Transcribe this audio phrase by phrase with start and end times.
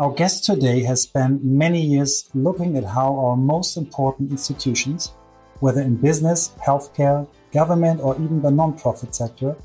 [0.00, 5.12] Our guest today has spent many years looking at how our most important institutions,
[5.58, 9.56] whether in business, healthcare, government, or even the non-profit sector,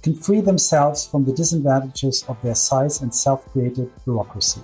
[0.00, 4.60] can free themselves from the disadvantages of their size and self-created bureaucracy.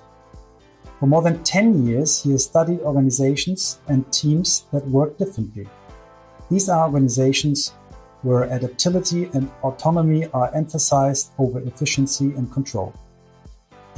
[1.00, 5.66] For more than 10 years, he has studied organizations and teams that work differently.
[6.48, 7.74] These are organizations
[8.22, 12.94] where adaptability and autonomy are emphasized over efficiency and control.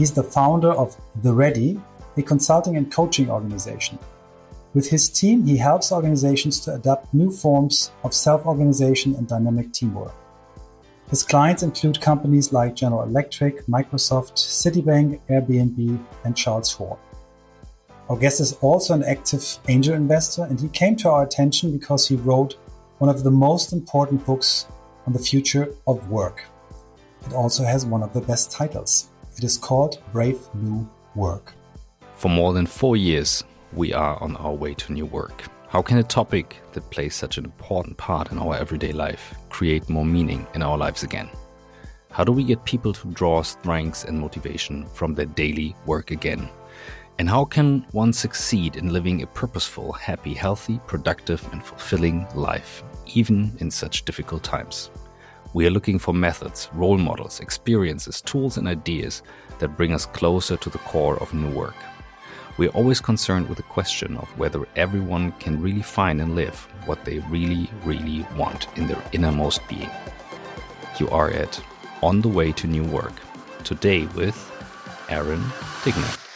[0.00, 1.78] He's the founder of The Ready,
[2.16, 3.98] a consulting and coaching organization.
[4.72, 9.74] With his team, he helps organizations to adapt new forms of self organization and dynamic
[9.74, 10.14] teamwork.
[11.10, 16.98] His clients include companies like General Electric, Microsoft, Citibank, Airbnb, and Charles Schwab.
[18.08, 22.08] Our guest is also an active angel investor, and he came to our attention because
[22.08, 22.54] he wrote
[22.96, 24.64] one of the most important books
[25.06, 26.42] on the future of work.
[27.26, 29.09] It also has one of the best titles.
[29.40, 31.54] It is called Brave New Work.
[32.16, 35.44] For more than four years, we are on our way to new work.
[35.68, 39.88] How can a topic that plays such an important part in our everyday life create
[39.88, 41.30] more meaning in our lives again?
[42.10, 46.50] How do we get people to draw strengths and motivation from their daily work again?
[47.18, 52.84] And how can one succeed in living a purposeful, happy, healthy, productive, and fulfilling life,
[53.14, 54.90] even in such difficult times?
[55.52, 59.22] We are looking for methods, role models, experiences, tools, and ideas
[59.58, 61.76] that bring us closer to the core of new work
[62.60, 67.06] we're always concerned with the question of whether everyone can really find and live what
[67.06, 69.90] they really, really want in their innermost being.
[70.98, 71.58] You are at
[72.02, 73.14] On the Way to New Work,
[73.64, 74.36] today with
[75.08, 75.40] Aaron
[75.84, 76.29] Dignan.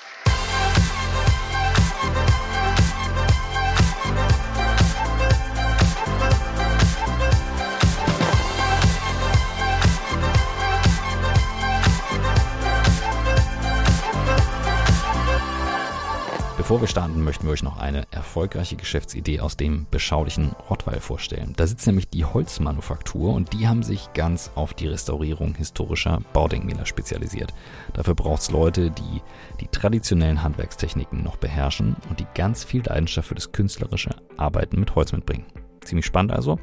[16.64, 21.52] Bevor wir starten, möchten wir euch noch eine erfolgreiche Geschäftsidee aus dem beschaulichen Rottweil vorstellen.
[21.58, 26.86] Da sitzt nämlich die Holzmanufaktur und die haben sich ganz auf die Restaurierung historischer Baudenkmäler
[26.86, 27.52] spezialisiert.
[27.92, 29.20] Dafür braucht es Leute, die
[29.60, 34.94] die traditionellen Handwerkstechniken noch beherrschen und die ganz viel Leidenschaft für das künstlerische Arbeiten mit
[34.94, 35.44] Holz mitbringen.
[35.84, 36.58] Ziemlich spannend also.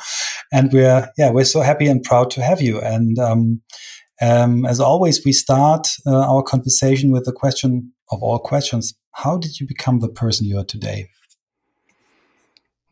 [0.53, 2.81] and we're yeah we're so happy and proud to have you.
[2.81, 3.62] And um,
[4.21, 9.39] um, as always, we start uh, our conversation with the question of all questions: How
[9.39, 11.09] did you become the person you are today?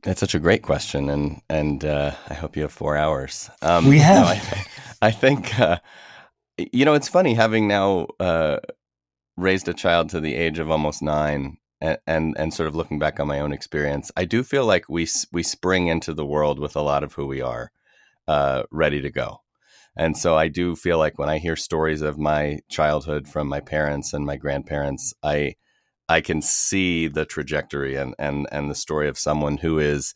[0.02, 3.50] That's such a great question, and and uh, I hope you have four hours.
[3.62, 4.24] Um, we have.
[4.24, 4.66] No, I,
[5.08, 5.78] I, think uh,
[6.56, 8.58] you know it's funny having now uh,
[9.36, 12.98] raised a child to the age of almost nine, and, and, and sort of looking
[12.98, 14.10] back on my own experience.
[14.16, 17.26] I do feel like we we spring into the world with a lot of who
[17.26, 17.70] we are,
[18.26, 19.42] uh, ready to go.
[19.96, 23.60] And so I do feel like when I hear stories of my childhood from my
[23.60, 25.56] parents and my grandparents, I
[26.10, 30.12] I can see the trajectory and and and the story of someone who is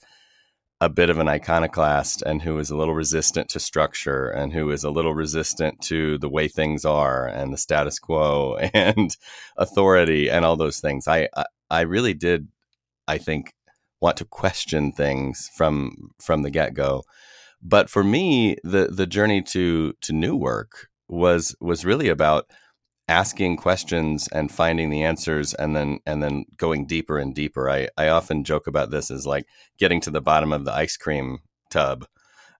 [0.80, 4.72] a bit of an iconoclast and who is a little resistant to structure and who
[4.72, 9.16] is a little resistant to the way things are and the status quo and
[9.56, 11.06] authority and all those things.
[11.06, 12.48] I I, I really did
[13.06, 13.54] I think
[14.00, 17.04] want to question things from from the get-go.
[17.62, 22.46] But for me, the the journey to to new work was was really about
[23.08, 27.68] asking questions and finding the answers and then and then going deeper and deeper.
[27.70, 29.46] I i often joke about this as like
[29.78, 31.40] getting to the bottom of the ice cream
[31.70, 32.06] tub.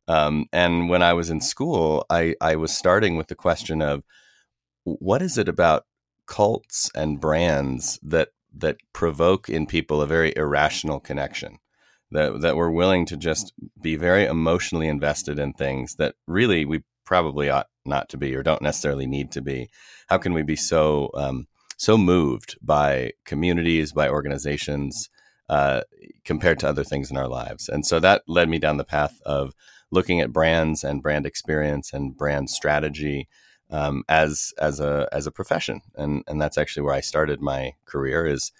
[0.06, 4.02] Um, and when i was in school i i was starting with the question of
[4.85, 5.87] what is it about
[6.26, 11.58] cults and brands that that provoke in people a very irrational connection
[12.11, 16.82] that that we're willing to just be very emotionally invested in things that really we
[17.05, 19.69] probably ought not to be or don't necessarily need to be.
[20.09, 21.47] How can we be so um,
[21.77, 25.11] so moved by communities by organizations
[25.49, 25.83] uh,
[26.25, 27.69] compared to other things in our lives?
[27.69, 29.55] And so that led me down the path of
[29.91, 33.29] looking at brands and brand experience and brand strategy
[33.71, 37.73] um, as as a as a profession, and and that's actually where I started my
[37.87, 38.53] career is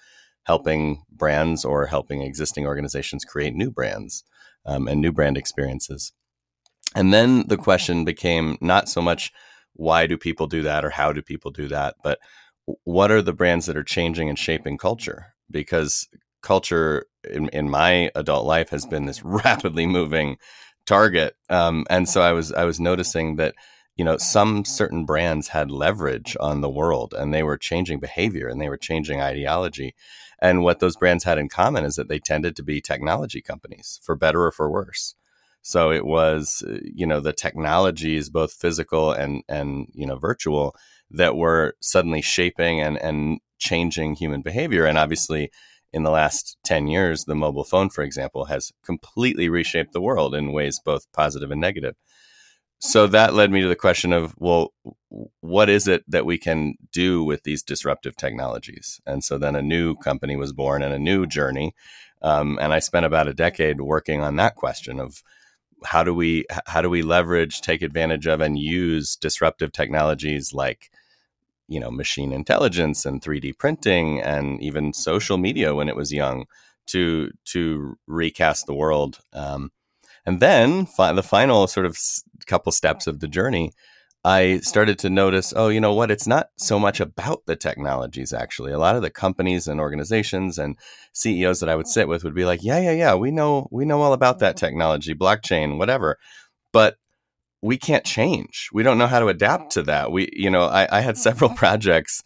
[0.45, 4.25] helping brands or helping existing organizations create new brands
[4.67, 6.13] um, and new brand experiences.
[6.95, 9.33] And then the question became not so much
[9.75, 12.19] why do people do that or how do people do that, but
[12.85, 15.35] what are the brands that are changing and shaping culture?
[15.51, 16.09] Because
[16.43, 20.37] culture in, in my adult life has been this rapidly moving
[20.87, 21.35] target.
[21.51, 23.55] Um, and so I was I was noticing that
[23.97, 28.49] you know some certain brands had leverage on the world and they were changing behavior
[28.49, 29.95] and they were changing ideology.
[30.41, 34.01] And what those brands had in common is that they tended to be technology companies,
[34.03, 35.15] for better or for worse.
[35.65, 40.77] So it was, uh, you know, the technologies, both physical and and you know virtual,
[41.11, 44.85] that were suddenly shaping and and changing human behavior.
[44.85, 45.51] And obviously,
[45.91, 50.35] in the last 10 years, the mobile phone, for example, has completely reshaped the world
[50.35, 51.95] in ways both positive and negative.
[52.79, 54.75] So that led me to the question of, well,
[55.41, 59.01] what is it that we can do with these disruptive technologies?
[59.07, 61.75] And so then a new company was born and a new journey.
[62.21, 65.23] Um, and I spent about a decade working on that question of
[65.85, 70.91] how do we how do we leverage, take advantage of, and use disruptive technologies like
[71.69, 76.47] you know machine intelligence and 3D printing and even social media when it was young
[76.87, 79.21] to to recast the world.
[79.33, 79.73] Um,
[80.27, 83.73] and then fi- the final sort of s- couple steps of the journey,
[84.25, 86.11] I started to notice, oh, you know what?
[86.11, 88.73] It's not so much about the technologies, actually.
[88.73, 90.79] A lot of the companies and organizations and
[91.13, 93.85] CEOs that I would sit with would be like, yeah, yeah, yeah, we know, we
[93.85, 96.19] know all about that technology, blockchain, whatever.
[96.73, 96.97] But
[97.61, 98.71] we can't change.
[98.73, 100.11] We don't know how to adapt to that.
[100.11, 101.59] We, you know, I, I had several mm-hmm.
[101.59, 102.23] projects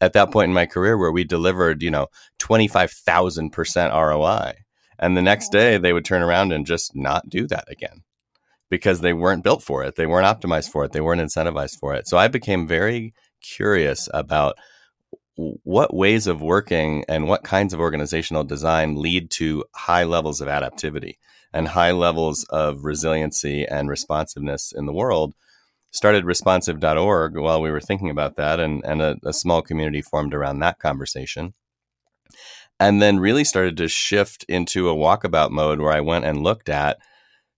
[0.00, 2.06] at that point in my career where we delivered, you know,
[2.38, 4.54] 25,000% ROI.
[4.98, 8.04] And the next day they would turn around and just not do that again
[8.72, 9.96] because they weren't built for it.
[9.96, 10.92] They weren't optimized for it.
[10.92, 12.08] They weren't incentivized for it.
[12.08, 14.56] So I became very curious about
[15.36, 20.48] what ways of working and what kinds of organizational design lead to high levels of
[20.48, 21.18] adaptivity
[21.52, 25.34] and high levels of resiliency and responsiveness in the world
[25.90, 30.32] started responsive.org while we were thinking about that and, and a, a, small community formed
[30.32, 31.52] around that conversation
[32.80, 36.70] and then really started to shift into a walkabout mode where i went and looked
[36.70, 36.96] at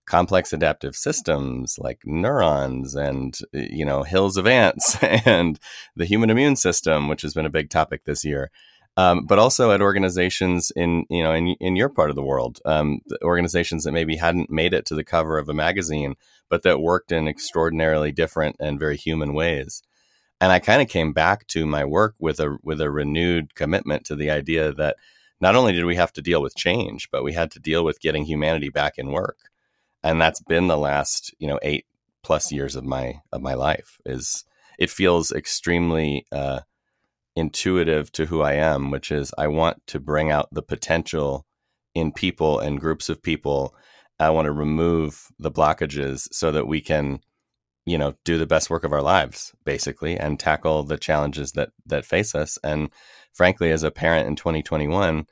[0.06, 5.58] complex adaptive systems like neurons and you know hills of ants and
[5.96, 8.50] the human immune system which has been a big topic this year
[8.96, 12.60] um, but also at organizations in you know in, in your part of the world,
[12.64, 16.14] um, organizations that maybe hadn't made it to the cover of a magazine,
[16.48, 19.82] but that worked in extraordinarily different and very human ways.
[20.40, 24.04] And I kind of came back to my work with a with a renewed commitment
[24.06, 24.96] to the idea that
[25.40, 28.00] not only did we have to deal with change, but we had to deal with
[28.00, 29.38] getting humanity back in work,
[30.04, 31.86] and that's been the last you know eight
[32.22, 33.98] plus years of my of my life.
[34.04, 34.44] Is
[34.78, 36.60] it feels extremely uh,
[37.34, 41.46] intuitive to who I am, which is I want to bring out the potential
[41.94, 43.74] in people and groups of people.
[44.20, 47.20] I want to remove the blockages so that we can,
[47.84, 51.70] you know, do the best work of our lives, basically, and tackle the challenges that
[51.86, 52.58] that face us.
[52.62, 52.90] And
[53.32, 55.26] frankly, as a parent in 2021,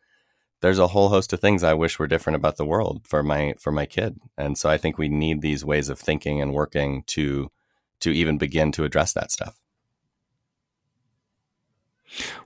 [0.62, 3.54] there's a whole host of things I wish were different about the world for my
[3.58, 4.18] for my kid.
[4.38, 7.50] And so I think we need these ways of thinking and working to
[8.00, 9.58] to even begin to address that stuff.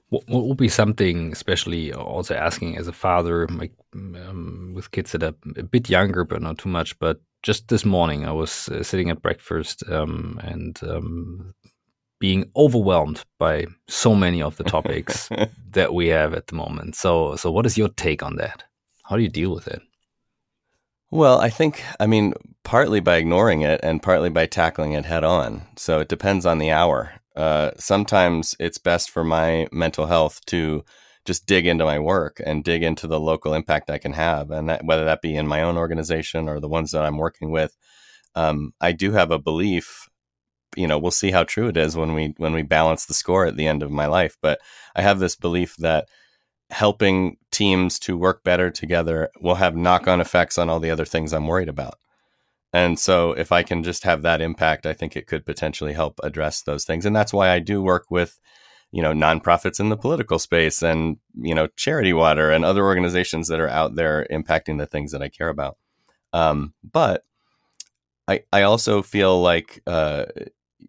[0.09, 3.49] What, what would be something, especially also asking as a father,
[3.93, 6.99] um, with kids that are a bit younger but not too much.
[6.99, 11.55] But just this morning, I was uh, sitting at breakfast um, and um,
[12.19, 15.29] being overwhelmed by so many of the topics
[15.71, 16.97] that we have at the moment.
[16.97, 18.65] So, so what is your take on that?
[19.05, 19.83] How do you deal with it?
[21.11, 25.23] Well, I think, I mean, partly by ignoring it and partly by tackling it head
[25.23, 25.63] on.
[25.77, 27.13] So it depends on the hour.
[27.37, 30.85] Uh, sometimes it's best for my mental health to
[31.27, 34.69] just dig into my work and dig into the local impact I can have, and
[34.69, 37.77] that, whether that be in my own organization or the ones that I'm working with.
[38.35, 40.09] Um, I do have a belief.
[40.75, 43.47] You know, we'll see how true it is when we when we balance the score
[43.47, 44.37] at the end of my life.
[44.43, 44.61] But
[44.95, 46.09] I have this belief that
[46.71, 51.05] helping teams to work better together will have knock on effects on all the other
[51.05, 51.95] things I'm worried about.
[52.73, 56.19] And so if I can just have that impact, I think it could potentially help
[56.23, 57.07] address those things.
[57.07, 58.39] And that's why I do work with,
[58.93, 63.49] you know nonprofits in the political space and you know charity water and other organizations
[63.49, 65.77] that are out there impacting the things that i care about
[66.33, 67.25] um, but
[68.29, 70.25] i i also feel like uh,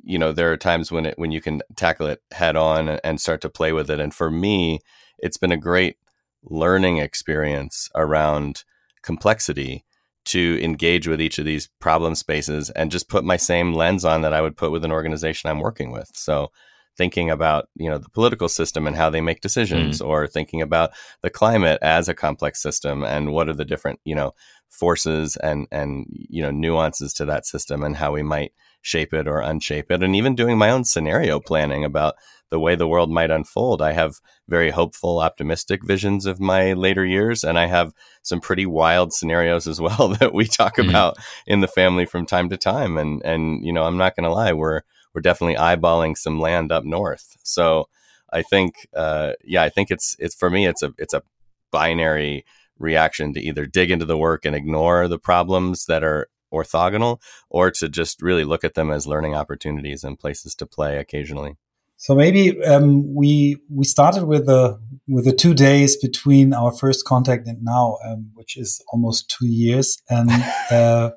[0.03, 3.21] you know there are times when it when you can tackle it head on and
[3.21, 4.79] start to play with it and for me
[5.19, 5.97] it's been a great
[6.43, 8.63] learning experience around
[9.01, 9.83] complexity
[10.25, 14.21] to engage with each of these problem spaces and just put my same lens on
[14.21, 16.11] that I would put with an organization I'm working with.
[16.13, 16.51] So
[16.97, 20.05] thinking about, you know, the political system and how they make decisions mm.
[20.05, 24.15] or thinking about the climate as a complex system and what are the different, you
[24.15, 24.33] know,
[24.69, 28.51] forces and and you know nuances to that system and how we might
[28.87, 32.15] shape it or unshape it and even doing my own scenario planning about
[32.49, 33.81] the way the world might unfold.
[33.81, 37.91] I have very hopeful, optimistic visions of my later years, and I have
[38.21, 40.89] some pretty wild scenarios as well that we talk mm-hmm.
[40.89, 42.97] about in the family from time to time.
[42.97, 44.81] And and you know, I'm not going to lie, we're
[45.13, 47.35] we're definitely eyeballing some land up north.
[47.43, 47.89] So
[48.31, 51.23] I think, uh, yeah, I think it's it's for me, it's a it's a
[51.71, 52.45] binary
[52.79, 57.71] reaction to either dig into the work and ignore the problems that are orthogonal or
[57.71, 61.55] to just really look at them as learning opportunities and places to play occasionally.
[61.97, 67.05] So maybe um, we we started with the with the two days between our first
[67.05, 70.29] contact and now, um, which is almost two years, and
[70.71, 71.11] uh,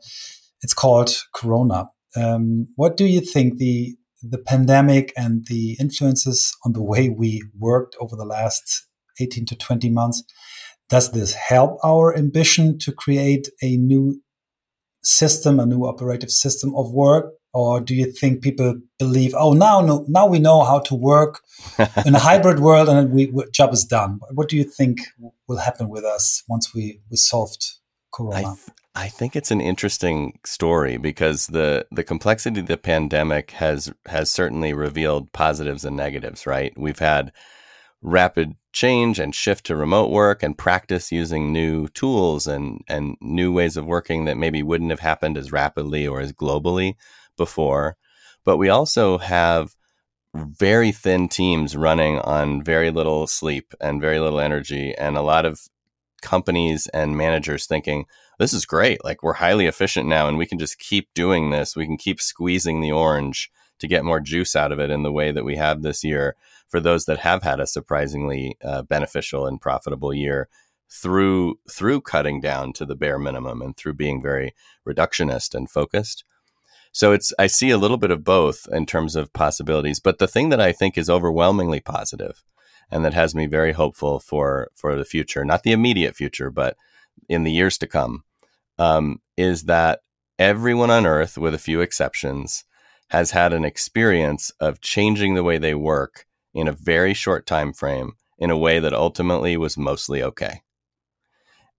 [0.63, 1.91] it's called Corona.
[2.17, 7.43] Um, what do you think the the pandemic and the influences on the way we
[7.59, 8.87] worked over the last
[9.19, 10.23] 18 to 20 months
[10.89, 14.21] does this help our ambition to create a new
[15.03, 19.81] system a new operative system of work or do you think people believe oh now
[19.81, 21.41] no, now we know how to work
[22.07, 24.21] in a hybrid world and we, we, job is done.
[24.33, 25.01] What do you think
[25.49, 27.65] will happen with us once we we solved
[28.13, 28.37] corona?
[28.37, 28.59] I, th
[28.97, 34.31] I think it's an interesting story because the the complexity of the pandemic has has
[34.31, 36.73] certainly revealed positives and negatives right?
[36.77, 37.33] We've had
[38.03, 43.53] rapid change and shift to remote work and practice using new tools and and new
[43.53, 46.95] ways of working that maybe wouldn't have happened as rapidly or as globally
[47.37, 47.97] before,
[48.45, 49.75] but we also have
[50.35, 55.45] very thin teams running on very little sleep and very little energy, and a lot
[55.45, 55.61] of
[56.23, 58.05] companies and managers thinking,
[58.39, 59.03] this is great.
[59.05, 61.75] Like, we're highly efficient now, and we can just keep doing this.
[61.75, 65.13] We can keep squeezing the orange to get more juice out of it in the
[65.13, 66.37] way that we have this year
[66.71, 70.49] for those that have had a surprisingly uh, beneficial and profitable year
[70.91, 74.55] through through cutting down to the bare minimum and through being very
[74.89, 76.25] reductionist and focused.
[76.93, 80.29] So it's I see a little bit of both in terms of possibilities, but the
[80.29, 82.43] thing that I think is overwhelmingly positive
[82.91, 86.77] and that has me very hopeful for for the future, not the immediate future, but
[87.29, 88.25] in the years to come,
[88.79, 90.01] um, is that
[90.39, 92.65] everyone on Earth, with a few exceptions,
[93.11, 97.73] has had an experience of changing the way they work in a very short time
[97.73, 100.63] frame in a way that ultimately was mostly okay.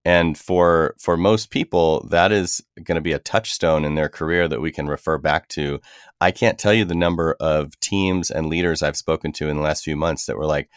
[0.03, 4.47] And for for most people that is going to be a touchstone in their career
[4.47, 5.79] that we can refer back to.
[6.19, 9.63] I can't tell you the number of teams and leaders i've spoken to in the
[9.63, 10.69] last few months that were like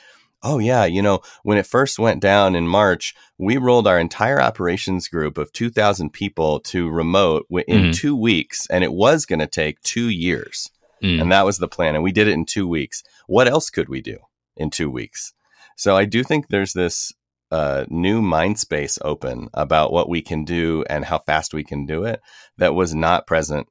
[0.44, 4.40] oh yeah you know when it first went down in march we rolled our entire
[4.40, 7.90] operations group of 2000 people to remote in mm-hmm.
[7.92, 10.70] 2 weeks and it was going to take 2 years
[11.04, 11.20] mm.
[11.20, 13.88] and that was the plan and we did it in 2 weeks what else could
[13.88, 14.18] we do
[14.56, 15.32] in 2 weeks
[15.76, 17.12] so I do think there's this
[17.50, 21.86] a new mind space open about what we can do and how fast we can
[21.86, 22.20] do it
[22.58, 23.68] that was not present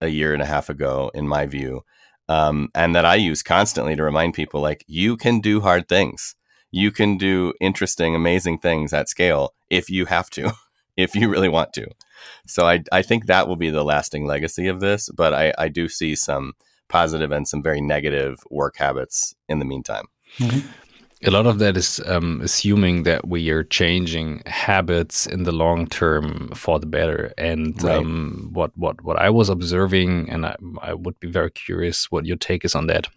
[0.00, 1.82] a year and a half ago, in my view.
[2.28, 6.36] Um, and that I use constantly to remind people like, you can do hard things.
[6.70, 10.52] You can do interesting, amazing things at scale if you have to,
[10.96, 11.88] if you really want to.
[12.46, 15.10] So I, I think that will be the lasting legacy of this.
[15.14, 16.54] But I, I do see some
[16.98, 20.06] positive and some very negative work habits in the meantime.
[20.38, 20.66] Mm-hmm
[21.26, 25.86] a lot of that is um, assuming that we are changing habits in the long
[25.86, 27.32] term for the better.
[27.38, 27.96] And right.
[27.96, 32.26] um, what what what I was observing, and I, I would be very curious what
[32.26, 33.08] your take is on that.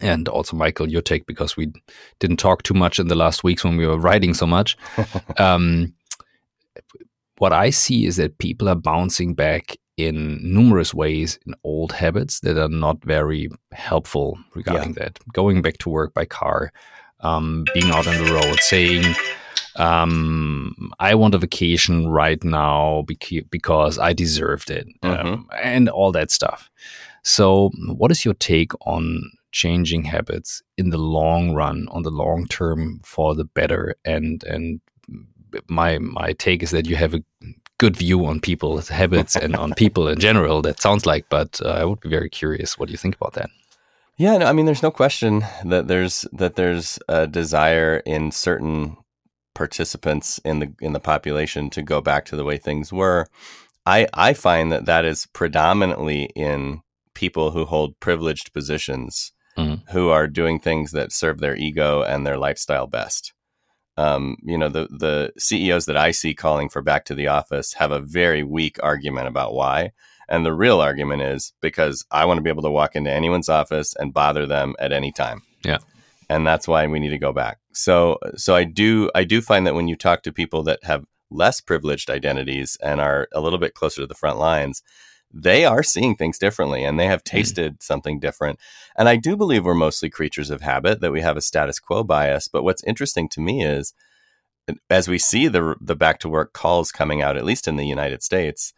[0.00, 1.72] And also, Michael, your take because we
[2.20, 4.76] didn't talk too much in the last weeks when we were writing so much.
[5.38, 5.94] um,
[7.38, 12.40] what I see is that people are bouncing back in numerous ways in old habits
[12.40, 15.04] that are not very helpful regarding yeah.
[15.04, 15.18] that.
[15.32, 16.72] Going back to work by car,
[17.20, 19.14] um, being out on the road, saying,
[19.76, 23.04] um, I want a vacation right now
[23.50, 25.26] because I deserved it, mm-hmm.
[25.26, 26.70] um, and all that stuff.
[27.22, 32.46] So, what is your take on changing habits in the long run, on the long
[32.46, 33.94] term for the better?
[34.04, 34.80] And and
[35.68, 37.22] my my take is that you have a
[37.80, 40.60] good view on people's habits and on people in general.
[40.60, 43.32] That sounds like, but uh, I would be very curious what do you think about
[43.32, 43.48] that.
[44.18, 48.98] Yeah, no, I mean, there's no question that there's that there's a desire in certain
[49.54, 53.26] participants in the in the population to go back to the way things were.
[53.86, 56.82] I I find that that is predominantly in
[57.14, 59.90] people who hold privileged positions, mm-hmm.
[59.92, 63.32] who are doing things that serve their ego and their lifestyle best.
[63.96, 67.74] Um, you know, the the CEOs that I see calling for back to the office
[67.74, 69.92] have a very weak argument about why.
[70.28, 73.48] And the real argument is because I want to be able to walk into anyone's
[73.48, 75.42] office and bother them at any time.
[75.64, 75.78] Yeah.
[76.28, 77.58] And that's why we need to go back.
[77.72, 81.04] So so I do I do find that when you talk to people that have
[81.30, 84.82] less privileged identities and are a little bit closer to the front lines,
[85.32, 87.36] they are seeing things differently and they have hmm.
[87.36, 87.82] tasted mm.
[87.82, 88.58] something different.
[88.96, 92.02] And I do believe we're mostly creatures of habit, that we have a status quo
[92.02, 92.48] bias.
[92.48, 93.94] But what's interesting to me is
[94.88, 97.86] as we see the the back to work calls coming out, at least in the
[97.86, 98.72] United States,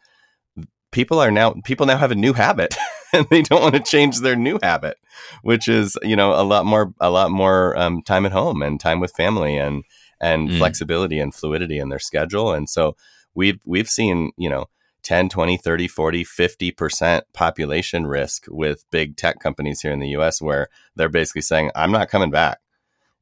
[0.92, 2.76] people are now people now have a new habit
[3.12, 4.99] and they don't want to change their new habit
[5.42, 8.78] which is you know a lot more a lot more um, time at home and
[8.78, 9.82] time with family and
[10.21, 10.59] and mm.
[10.59, 12.94] flexibility and fluidity in their schedule and so
[13.35, 14.66] we've we've seen you know
[15.02, 20.40] 10 20 30 40 50% population risk with big tech companies here in the US
[20.40, 22.59] where they're basically saying I'm not coming back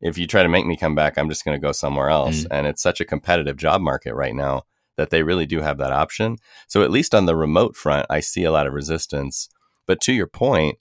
[0.01, 2.45] if you try to make me come back I'm just going to go somewhere else
[2.45, 2.47] mm.
[2.51, 4.65] and it's such a competitive job market right now
[5.01, 6.37] that they really do have that option.
[6.69, 9.49] So at least on the remote front, I see a lot of resistance.
[9.87, 10.77] But to your point,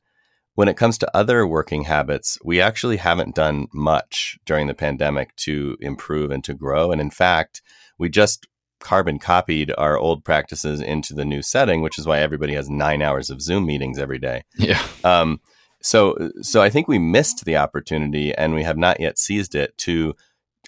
[0.55, 5.33] when it comes to other working habits, we actually haven't done much during the pandemic
[5.37, 6.91] to improve and to grow.
[6.91, 7.61] And in fact,
[7.97, 8.45] we just
[8.79, 13.01] carbon copied our old practices into the new setting, which is why everybody has nine
[13.01, 14.43] hours of Zoom meetings every day.
[14.57, 14.81] Yeah.
[15.03, 15.39] Um,
[15.81, 19.77] so, so I think we missed the opportunity, and we have not yet seized it
[19.79, 20.15] to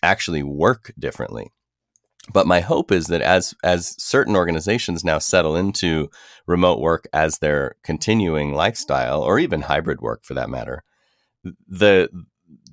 [0.01, 1.51] actually work differently.
[2.31, 6.09] But my hope is that as as certain organizations now settle into
[6.45, 10.83] remote work as their continuing lifestyle, or even hybrid work for that matter,
[11.67, 12.09] the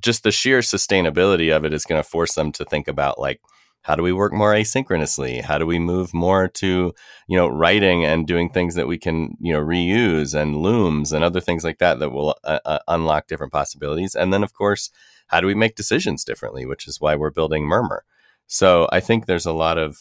[0.01, 3.41] just the sheer sustainability of it is going to force them to think about like
[3.89, 5.43] how do we work more asynchronously?
[5.43, 6.93] How do we move more to
[7.27, 11.25] you know writing and doing things that we can you know reuse and looms and
[11.25, 14.15] other things like that that will uh, uh, unlock different possibilities?
[14.15, 14.91] And then of course
[15.29, 18.05] how do we make decisions differently which is why we're building Murmur.
[18.47, 19.97] So I think there's a lot of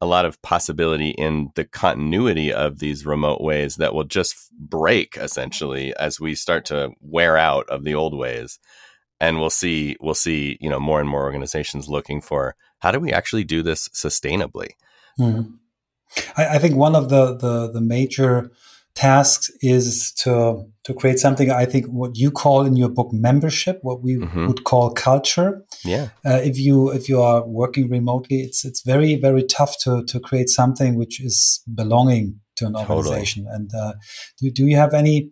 [0.00, 5.16] a lot of possibility in the continuity of these remote ways that will just break
[5.16, 8.60] essentially as we start to wear out of the old ways.
[9.18, 13.00] And we'll see we'll see you know more and more organizations looking for how do
[13.00, 14.70] we actually do this sustainably
[15.18, 15.50] mm-hmm.
[16.36, 18.50] I, I, think one of the the, the major
[18.94, 23.78] tasks is to to create something i think what you call in your book membership
[23.82, 24.48] what we mm-hmm.
[24.48, 29.14] would call culture yeah uh, if you if you are working remotely it's it's very
[29.14, 33.56] very tough to to create something which is belonging to an organization totally.
[33.56, 33.92] and uh,
[34.38, 35.30] do, do you have any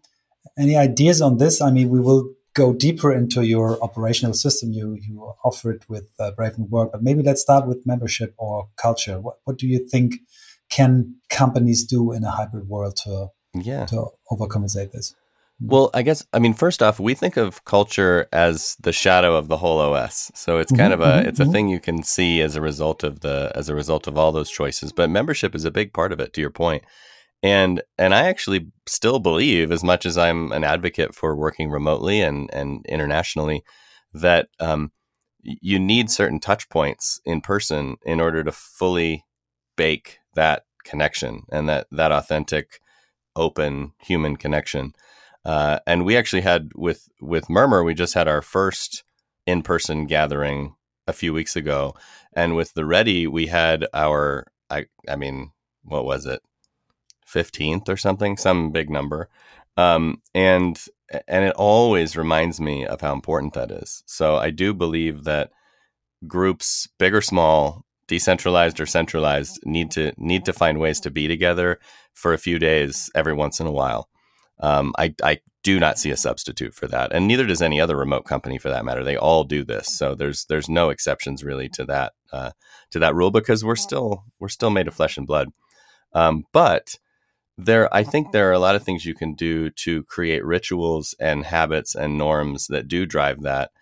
[0.57, 4.97] any ideas on this i mean we will go deeper into your operational system you
[5.01, 8.69] you offer it with uh, brave new work but maybe let's start with membership or
[8.77, 9.21] culture.
[9.21, 10.17] What, what do you think
[10.71, 13.87] can companies do in a hybrid world to yeah.
[13.87, 15.15] to overcompensate this?
[15.61, 19.49] Well i guess i mean first off we think of culture as the shadow of
[19.49, 21.53] the whole os so it's kind mm-hmm, of a mm-hmm, it's a mm-hmm.
[21.53, 24.51] thing you can see as a result of the as a result of all those
[24.51, 26.85] choices but membership is a big part of it to your point
[27.43, 32.21] and and i actually still believe as much as i'm an advocate for working remotely
[32.21, 33.63] and and internationally
[34.13, 34.91] that um,
[35.43, 39.25] you need certain touch points in person in order to fully
[39.77, 42.81] bake that connection and that that authentic
[43.37, 44.93] open human connection.
[45.45, 49.05] Uh, and we actually had with with Murmur, we just had our first
[49.47, 50.75] in person gathering
[51.07, 51.95] a few weeks ago,
[52.35, 55.53] and with the Ready, we had our I I mean,
[55.85, 56.43] what was it,
[57.29, 59.29] fifteenth or something, some big number,
[59.77, 60.83] um, and
[61.27, 64.03] and it always reminds me of how important that is.
[64.07, 65.51] So I do believe that
[66.27, 71.29] groups, big or small, decentralized or centralized, need to need to find ways to be
[71.29, 71.79] together
[72.15, 74.09] for a few days every once in a while.
[74.61, 77.97] Um, I, I do not see a substitute for that, and neither does any other
[77.97, 79.05] remote company for that matter.
[79.05, 82.51] They all do this, so there's there's no exceptions really to that uh,
[82.91, 85.49] to that rule because we're still we're still made of flesh and blood.
[86.13, 86.99] Um, but
[87.59, 91.15] there, I think there are a lot of things you can do to create rituals
[91.19, 93.73] and habits and norms that do drive that.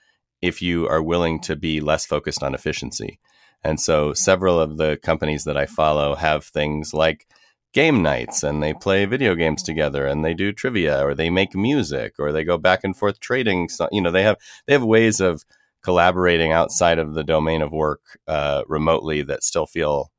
[0.42, 3.20] If you are willing to be less focused on efficiency,
[3.62, 7.26] and so several of the companies that I follow have things like
[7.74, 11.54] game nights and they play video games together and they do trivia or they make
[11.54, 14.36] music or they go back and forth trading so, you know they have
[14.66, 15.44] they have ways of
[15.82, 20.10] collaborating outside of the domain of work uh, remotely that still feel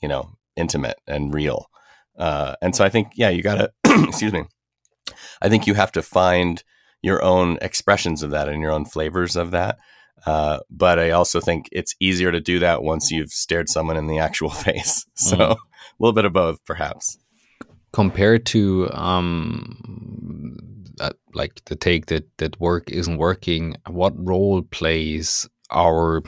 [0.00, 1.68] you know intimate and real
[2.18, 4.44] uh, and so i think yeah you gotta excuse me
[5.42, 6.62] i think you have to find
[7.04, 9.76] your own expressions of that and your own flavors of that.
[10.24, 14.06] Uh, but I also think it's easier to do that once you've stared someone in
[14.06, 15.04] the actual face.
[15.14, 15.50] So mm.
[15.50, 15.56] a
[15.98, 17.18] little bit of both, perhaps.
[17.92, 20.56] Compared to um,
[20.98, 26.22] uh, like the take that that work isn't working, what role plays our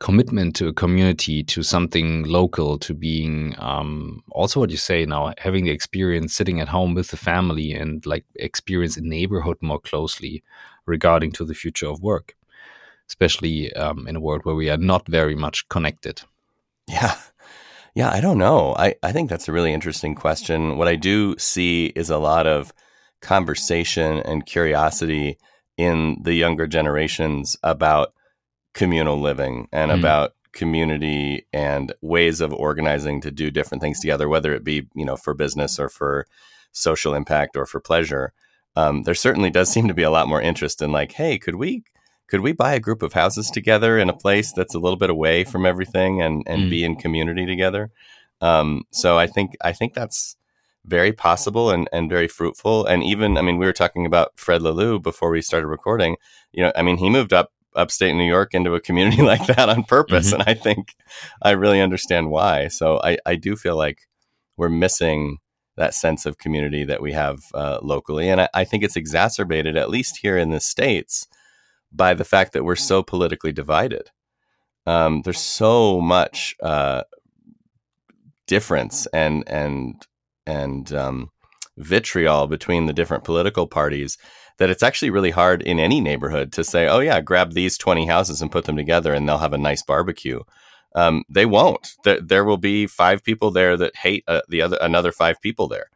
[0.00, 5.32] commitment to a community, to something local, to being um, also what you say now,
[5.38, 9.78] having the experience sitting at home with the family and like experience a neighborhood more
[9.78, 10.42] closely
[10.86, 12.34] regarding to the future of work,
[13.08, 16.22] especially um, in a world where we are not very much connected.
[16.88, 17.14] Yeah.
[17.94, 18.74] Yeah, I don't know.
[18.78, 20.78] I, I think that's a really interesting question.
[20.78, 22.72] What I do see is a lot of
[23.20, 25.36] conversation and curiosity
[25.76, 28.14] in the younger generations about
[28.74, 29.98] communal living and mm.
[29.98, 35.04] about community and ways of organizing to do different things together, whether it be you
[35.04, 36.26] know for business or for
[36.72, 38.32] social impact or for pleasure.
[38.76, 41.56] Um, there certainly does seem to be a lot more interest in like, hey, could
[41.56, 41.82] we
[42.28, 45.10] could we buy a group of houses together in a place that's a little bit
[45.10, 46.70] away from everything and and mm.
[46.70, 47.90] be in community together?
[48.40, 50.36] Um, so I think I think that's
[50.84, 52.86] very possible and, and very fruitful.
[52.86, 56.16] And even, I mean, we were talking about Fred Laloux before we started recording.
[56.52, 59.68] You know, I mean, he moved up upstate New York into a community like that
[59.68, 60.32] on purpose.
[60.32, 60.40] Mm-hmm.
[60.40, 60.94] And I think
[61.42, 62.68] I really understand why.
[62.68, 64.08] So I, I do feel like
[64.56, 65.38] we're missing
[65.76, 68.28] that sense of community that we have uh, locally.
[68.28, 71.26] And I, I, think it's exacerbated, at least here in the States,
[71.90, 74.10] by the fact that we're so politically divided.
[74.84, 77.04] Um, there's so much uh,
[78.46, 80.06] difference and, and,
[80.46, 81.30] and um,
[81.78, 84.18] vitriol between the different political parties
[84.60, 88.04] that it's actually really hard in any neighborhood to say, oh, yeah, grab these 20
[88.04, 90.40] houses and put them together and they'll have a nice barbecue.
[90.94, 91.94] Um, they won't.
[92.04, 95.68] There, there, will be five people there that hate uh, the other another five people
[95.68, 95.88] there,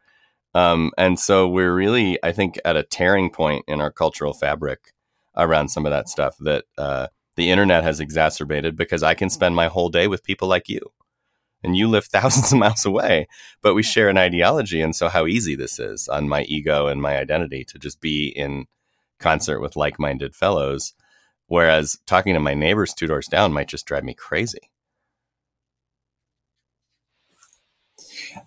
[0.53, 4.93] um, and so we're really, I think, at a tearing point in our cultural fabric
[5.35, 9.53] around some of that stuff that uh, the internet has exacerbated because I can spend
[9.53, 10.79] my whole day with people like you
[11.65, 13.27] and you live thousands of miles away,
[13.61, 14.81] but we share an ideology.
[14.81, 18.27] And so, how easy this is on my ego and my identity to just be
[18.27, 18.65] in
[19.19, 20.93] concert with like minded fellows.
[21.47, 24.71] Whereas talking to my neighbors two doors down might just drive me crazy.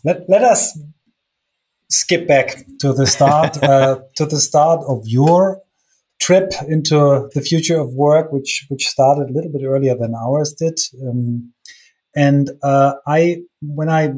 [0.04, 0.78] Let, let us
[1.88, 5.62] skip back to the start uh, to the start of your
[6.20, 10.52] trip into the future of work, which which started a little bit earlier than ours
[10.52, 10.78] did.
[11.02, 11.52] Um,
[12.18, 14.12] and uh, I, when I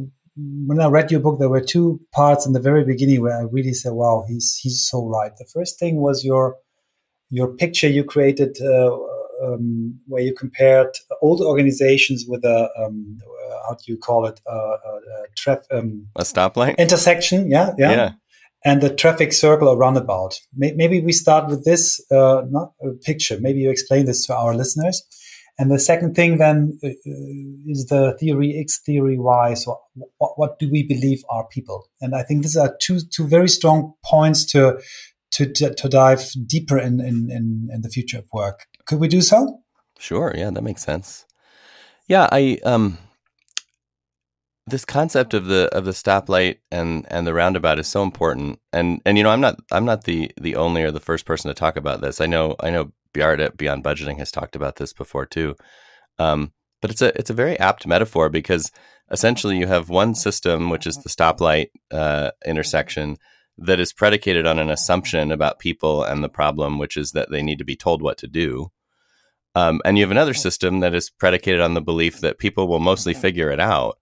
[0.66, 3.42] when I read your book, there were two parts in the very beginning where I
[3.42, 6.56] really said, "Wow, he's he's so right." The first thing was your
[7.28, 8.96] your picture you created, uh,
[9.44, 10.88] um, where you compared
[11.20, 15.70] old organizations with a um, uh, how do you call it uh, uh, a, traf-
[15.70, 18.12] um, a stoplight intersection, yeah, yeah, yeah,
[18.64, 20.40] and the traffic circle or roundabout.
[20.56, 23.38] Maybe we start with this uh, not a picture.
[23.40, 25.02] Maybe you explain this to our listeners.
[25.61, 26.88] And the second thing then uh,
[27.66, 29.53] is the theory X, theory Y.
[29.53, 29.79] So
[30.16, 31.87] what, what do we believe are people?
[32.01, 34.81] And I think these are two two very strong points to
[35.33, 38.68] to to, to dive deeper in, in, in in the future of work.
[38.87, 39.61] Could we do so?
[39.99, 40.33] Sure.
[40.35, 41.27] Yeah, that makes sense.
[42.09, 42.96] Yeah, I um
[44.66, 49.03] this concept of the of the stoplight and and the roundabout is so important and
[49.05, 51.55] and you know i'm not i'm not the the only or the first person to
[51.55, 55.27] talk about this i know i know At Beyond Budgeting has talked about this before
[55.27, 55.57] too.
[56.18, 58.70] Um, but it's a it's a very apt metaphor because
[59.11, 63.16] essentially you have one system, which is the stoplight uh, intersection,
[63.59, 67.42] that is predicated on an assumption about people and the problem, which is that they
[67.42, 68.70] need to be told what to do.
[69.55, 72.79] Um, and you have another system that is predicated on the belief that people will
[72.79, 73.99] mostly figure it out.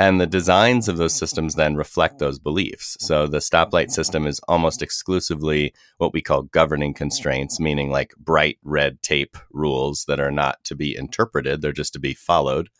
[0.00, 2.96] And the designs of those systems then reflect those beliefs.
[3.00, 8.56] So the stoplight system is almost exclusively what we call governing constraints, meaning like bright
[8.64, 12.70] red tape rules that are not to be interpreted, they're just to be followed.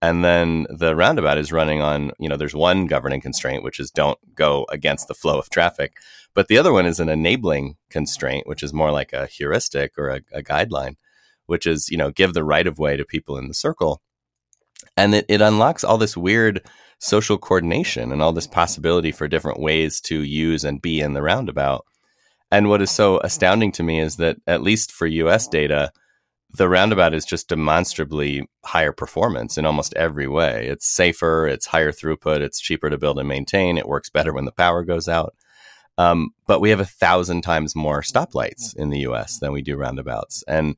[0.00, 3.90] And then the roundabout is running on, you know, there's one governing constraint, which is
[3.90, 5.98] don't go against the flow of traffic.
[6.32, 10.08] But the other one is an enabling constraint, which is more like a heuristic or
[10.08, 10.96] a, a guideline,
[11.44, 14.00] which is, you know, give the right of way to people in the circle
[14.96, 16.62] and it, it unlocks all this weird
[16.98, 21.22] social coordination and all this possibility for different ways to use and be in the
[21.22, 21.84] roundabout.
[22.50, 25.90] And what is so astounding to me is that, at least for US data,
[26.56, 30.68] the roundabout is just demonstrably higher performance in almost every way.
[30.68, 34.44] It's safer, it's higher throughput, it's cheaper to build and maintain, it works better when
[34.44, 35.34] the power goes out.
[35.98, 39.76] Um, but we have a thousand times more stoplights in the US than we do
[39.76, 40.44] roundabouts.
[40.46, 40.76] And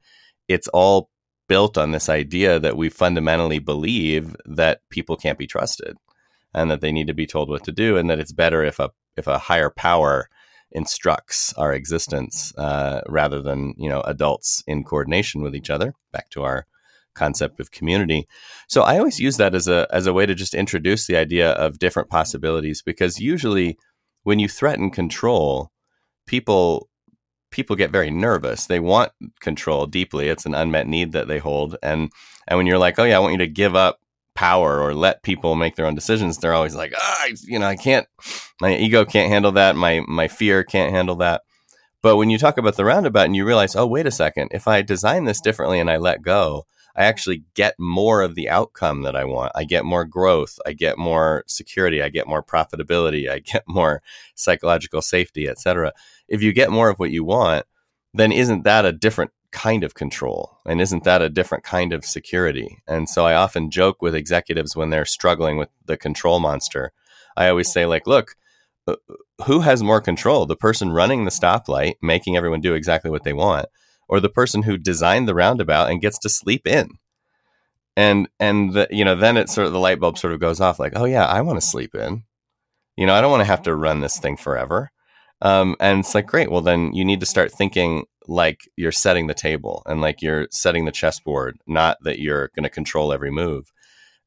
[0.49, 1.11] it's all
[1.49, 5.97] built on this idea that we fundamentally believe that people can't be trusted
[6.55, 8.79] and that they need to be told what to do and that it's better if
[8.79, 10.29] a if a higher power
[10.71, 15.95] instructs our existence uh, rather than you know adults in coordination with each other.
[16.13, 16.67] Back to our
[17.15, 18.29] concept of community.
[18.69, 21.51] So I always use that as a as a way to just introduce the idea
[21.53, 23.79] of different possibilities because usually
[24.23, 25.71] when you threaten control,
[26.27, 26.89] people
[27.51, 28.67] people get very nervous.
[28.67, 30.29] They want control deeply.
[30.29, 31.77] It's an unmet need that they hold.
[31.83, 32.11] And
[32.47, 34.01] and when you're like, "Oh yeah, I want you to give up
[34.39, 37.75] power or let people make their own decisions, they're always like, ah, you know, I
[37.75, 38.07] can't,
[38.61, 39.75] my ego can't handle that.
[39.75, 41.43] My, my fear can't handle that.
[42.03, 44.69] But when you talk about the roundabout and you realize, oh, wait a second, if
[44.69, 49.03] I design this differently and I let go, I actually get more of the outcome
[49.03, 49.51] that I want.
[49.57, 50.57] I get more growth.
[50.65, 52.01] I get more security.
[52.01, 53.29] I get more profitability.
[53.29, 54.03] I get more
[54.37, 55.93] psychological safety, etc.
[56.29, 57.67] If you get more of what you want,
[58.15, 60.59] then isn't that a different kind of control?
[60.67, 62.83] And isn't that a different kind of security?
[62.87, 66.93] And so i often joke with executives when they're struggling with the control monster.
[67.37, 68.37] I always say like look
[68.87, 68.97] uh,
[69.47, 70.47] who has more control?
[70.47, 73.67] The person running the stoplight making everyone do exactly what they want
[74.09, 76.99] or the person who designed the roundabout and gets to sleep in?
[77.97, 80.61] And and the, you know then it sort of the light bulb sort of goes
[80.61, 82.25] off like oh yeah i want to sleep in.
[82.97, 84.91] You know i don't want to have to run this thing forever
[85.43, 89.27] um, and it's like great well then you need to start thinking like you're setting
[89.27, 93.31] the table and like you're setting the chessboard, not that you're going to control every
[93.31, 93.73] move.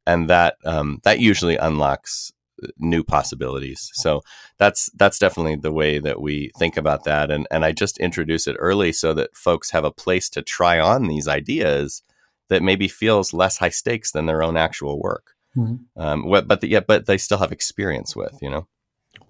[0.07, 3.91] And that um, that usually unlocks uh, new possibilities.
[3.93, 4.23] So
[4.57, 7.29] that's that's definitely the way that we think about that.
[7.29, 10.79] And and I just introduce it early so that folks have a place to try
[10.79, 12.01] on these ideas
[12.49, 15.35] that maybe feels less high stakes than their own actual work.
[15.55, 16.01] Mm-hmm.
[16.01, 18.67] Um, but the, yeah, but they still have experience with, you know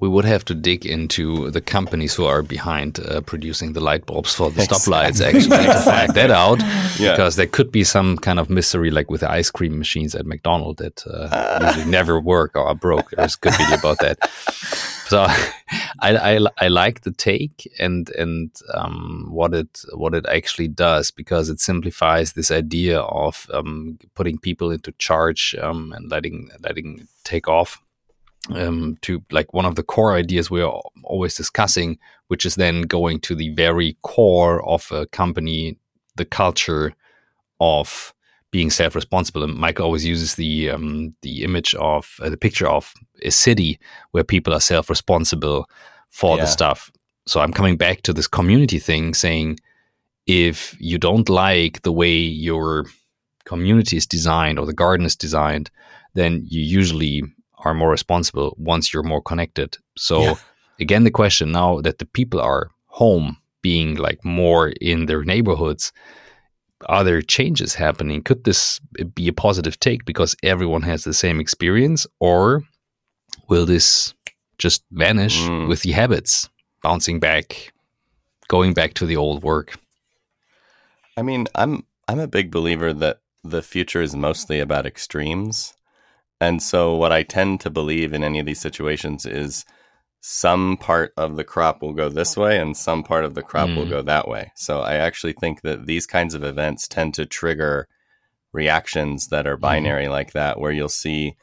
[0.02, 4.06] we would have to dig into the companies who are behind uh, producing the light
[4.08, 6.60] bulbs for the stoplights actually to find that out
[7.00, 7.12] yeah.
[7.12, 10.26] because there could be some kind of mystery like with the ice cream machines at
[10.26, 11.66] McDonald's that uh, uh.
[11.68, 13.12] usually never work or are broke.
[13.12, 14.18] There's a good video about that.
[15.12, 15.26] So
[16.00, 21.12] I, I, I like the take and and um, what it what it actually does
[21.12, 27.10] because it simplifies this idea of um, putting people into charge um, and letting letting
[27.26, 27.82] take off
[28.50, 30.72] um, to like one of the core ideas we're
[31.04, 35.78] always discussing, which is then going to the very core of a company,
[36.16, 36.94] the culture
[37.60, 38.14] of
[38.52, 39.44] being self-responsible.
[39.44, 43.80] And Michael always uses the um, the image of uh, the picture of a city
[44.12, 45.70] where people are self-responsible
[46.10, 46.44] for yeah.
[46.44, 46.92] the stuff.
[47.28, 49.60] So I'm coming back to this community thing, saying
[50.26, 52.86] if you don't like the way your
[53.46, 55.70] community is designed or the garden is designed,
[56.14, 57.24] then you usually
[57.64, 59.78] are more responsible once you're more connected.
[59.98, 60.36] So yeah.
[60.80, 65.92] again, the question now that the people are home, being like more in their neighborhoods,
[66.88, 68.24] are there changes happening?
[68.24, 68.80] Could this
[69.14, 72.64] be a positive take because everyone has the same experience, or
[73.48, 74.14] will this
[74.58, 75.68] just vanish mm.
[75.68, 76.50] with the habits,
[76.82, 77.74] bouncing back,
[78.48, 79.78] going back to the old work?
[81.18, 85.74] I mean, I'm I'm a big believer that the future is mostly about extremes.
[86.42, 89.64] And so, what I tend to believe in any of these situations is
[90.22, 93.70] some part of the crop will go this way and some part of the crop
[93.70, 93.78] mm.
[93.78, 94.52] will go that way.
[94.56, 97.88] So, I actually think that these kinds of events tend to trigger
[98.54, 99.62] reactions that are mm-hmm.
[99.62, 100.10] binary mm.
[100.10, 101.36] like that, where you'll see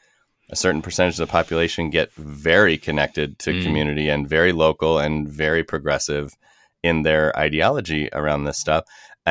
[0.49, 3.63] a certain percentage of the population get very connected to mm.
[3.63, 6.35] community and very local and very progressive
[6.83, 8.83] in their ideology around this stuff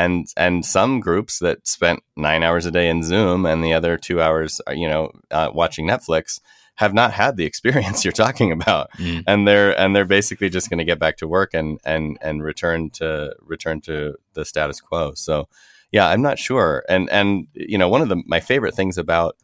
[0.04, 3.96] and and some groups that spent nine hours a day in Zoom and the other
[3.96, 6.40] two hours, uh, you know, uh, watching Netflix,
[6.76, 9.24] have not had the experience you're talking about, mm.
[9.26, 12.42] and they're and they're basically just going to get back to work and and and
[12.42, 15.12] return to return to the status quo.
[15.14, 15.48] So,
[15.90, 16.84] yeah, I'm not sure.
[16.88, 19.36] And and you know, one of the my favorite things about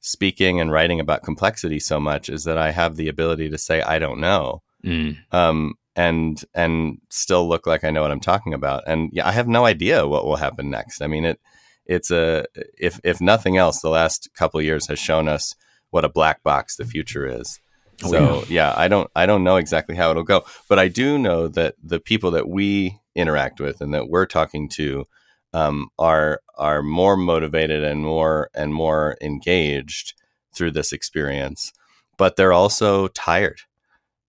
[0.00, 3.82] speaking and writing about complexity so much is that I have the ability to say
[3.82, 4.62] I don't know.
[4.84, 5.18] Mm.
[5.30, 8.84] Um, and and still look like I know what I'm talking about.
[8.86, 11.02] And yeah, I have no idea what will happen next.
[11.02, 11.38] I mean, it
[11.84, 12.46] it's a
[12.78, 15.54] if if nothing else, the last couple years has shown us
[15.90, 17.60] what a black box the future is.
[18.02, 18.44] Oh, so yeah.
[18.48, 21.74] yeah, I don't I don't know exactly how it'll go, but I do know that
[21.82, 25.04] the people that we interact with and that we're talking to
[25.52, 30.14] um, are are more motivated and more and more engaged
[30.54, 31.72] through this experience,
[32.16, 33.60] but they're also tired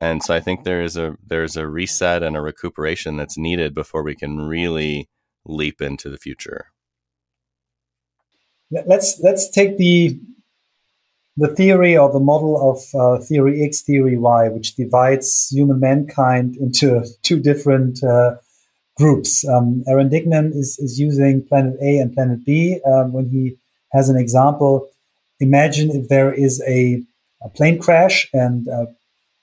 [0.02, 3.76] and so I think there is a there's a reset and a recuperation that's needed
[3.76, 5.08] before we can really
[5.46, 6.66] leap into the future.
[8.72, 10.20] Let's let's take the
[11.38, 16.58] the theory or the model of uh, theory X, theory Y, which divides human mankind
[16.58, 18.36] into two different uh,
[18.98, 19.48] groups.
[19.48, 23.58] Um, Aaron Dignan is, is using planet A and planet B um, when he
[23.92, 24.90] has an example.
[25.40, 27.02] Imagine if there is a,
[27.42, 28.86] a plane crash and uh,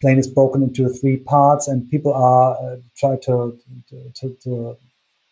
[0.00, 3.58] plane is broken into three parts, and people are uh, try to,
[4.14, 4.76] to, to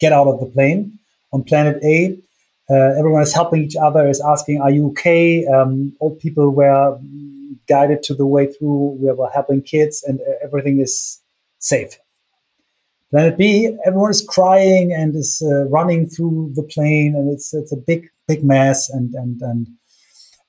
[0.01, 0.99] get out of the plane.
[1.33, 2.19] On planet A,
[2.71, 6.99] uh, everyone is helping each other, is asking, "Are you okay?" Um, old people were
[7.69, 8.99] guided to the way through.
[9.01, 11.21] We were helping kids, and uh, everything is
[11.59, 11.99] safe.
[13.11, 17.73] Planet B, everyone is crying and is uh, running through the plane, and it's it's
[17.73, 18.91] a big big mess.
[18.91, 19.67] And and and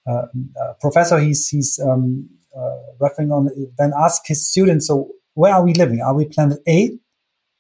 [0.08, 0.26] uh,
[0.62, 2.30] uh, professor, he's he's um,
[3.00, 6.02] referring on then ask his students, so where are we living?
[6.02, 6.98] Are we planet A,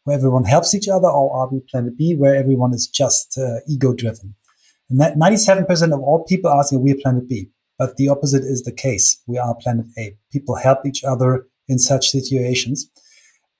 [0.03, 3.59] where everyone helps each other, or are we planet B, where everyone is just uh,
[3.67, 4.35] ego driven?
[4.89, 7.49] And that 97% of all people asking, we are planet B.
[7.77, 9.21] But the opposite is the case.
[9.27, 10.17] We are planet A.
[10.31, 12.89] People help each other in such situations.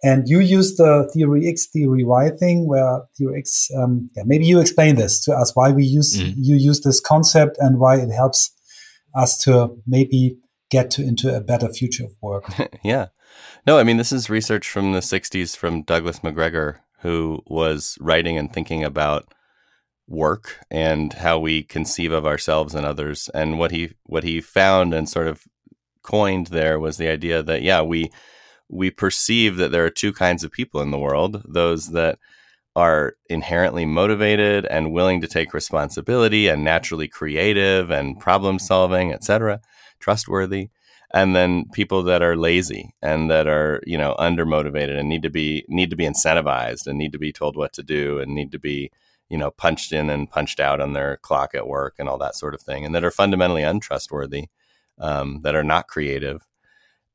[0.03, 4.45] And you use the theory X, theory Y thing, where theory X, um, yeah, maybe
[4.45, 6.33] you explain this to us, why we use, mm.
[6.37, 8.51] you use this concept and why it helps
[9.15, 10.37] us to maybe
[10.69, 12.45] get to into a better future of work.
[12.83, 13.07] yeah.
[13.65, 18.37] No, I mean, this is research from the 60s from Douglas McGregor, who was writing
[18.37, 19.33] and thinking about
[20.07, 23.29] work and how we conceive of ourselves and others.
[23.33, 25.43] And what he what he found and sort of
[26.01, 28.11] coined there was the idea that yeah, we
[28.69, 32.19] we perceive that there are two kinds of people in the world: those that
[32.75, 39.59] are inherently motivated and willing to take responsibility and naturally creative and problem solving, etc.,
[39.99, 40.69] trustworthy,
[41.13, 45.29] and then people that are lazy and that are you know undermotivated and need to
[45.29, 48.51] be need to be incentivized and need to be told what to do and need
[48.51, 48.91] to be
[49.29, 52.35] you know, punched in and punched out on their clock at work and all that
[52.35, 54.47] sort of thing, and that are fundamentally untrustworthy,
[54.99, 56.45] um, that are not creative.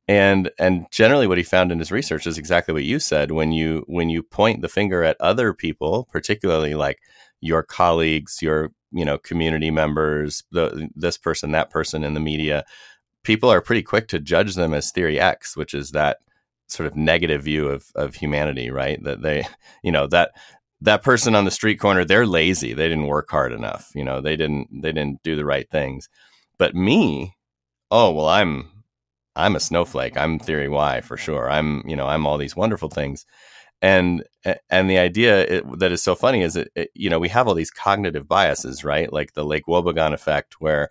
[0.07, 3.31] And and generally, what he found in his research is exactly what you said.
[3.31, 6.99] When you when you point the finger at other people, particularly like
[7.41, 12.63] your colleagues, your you know community members, the, this person, that person in the media,
[13.23, 16.19] people are pretty quick to judge them as theory X, which is that
[16.67, 19.03] sort of negative view of, of humanity, right?
[19.03, 19.45] That they,
[19.83, 20.31] you know, that
[20.81, 22.73] that person on the street corner they're lazy.
[22.73, 23.91] They didn't work hard enough.
[23.95, 26.09] You know they didn't they didn't do the right things.
[26.57, 27.35] But me
[27.89, 28.69] oh well i'm
[29.35, 30.17] i'm a snowflake.
[30.17, 31.49] I'm theory y for sure.
[31.49, 33.25] I'm you know i'm all these wonderful things
[33.83, 34.23] and
[34.69, 37.53] and the idea it, that is so funny is that you know we have all
[37.53, 39.11] these cognitive biases right?
[39.11, 40.87] Like the lake wobegon effect where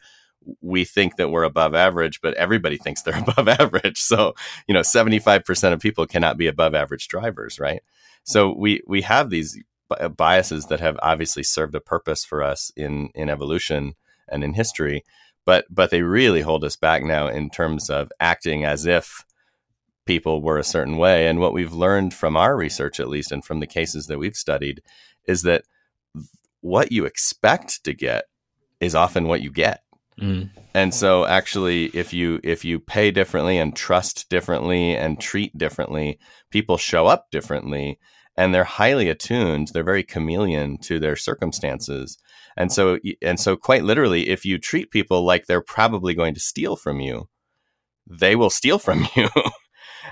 [0.61, 3.99] we think that we're above average but everybody thinks they're above average.
[3.99, 4.35] So
[4.69, 7.83] you know 75% of people cannot be above average drivers right?
[8.25, 9.59] So we we have these
[9.91, 13.95] uh, biases that have obviously served a purpose for us in in evolution
[14.29, 15.03] and in history
[15.47, 19.25] but but they really hold us back now in terms of acting as if
[20.07, 21.27] people were a certain way.
[21.27, 24.37] And what we've learned from our research at least and from the cases that we've
[24.37, 24.83] studied
[25.27, 25.65] is that
[26.61, 28.25] what you expect to get
[28.81, 29.83] is often what you get.
[30.21, 30.51] Mm.
[30.75, 36.19] and so actually if you if you pay differently and trust differently and treat differently
[36.51, 37.99] people show up differently
[38.37, 42.19] and they're highly attuned they're very chameleon to their circumstances.
[42.59, 46.41] And so and so quite literally if you treat people like they're probably going to
[46.41, 47.31] steal from you
[48.07, 49.31] they will steal from you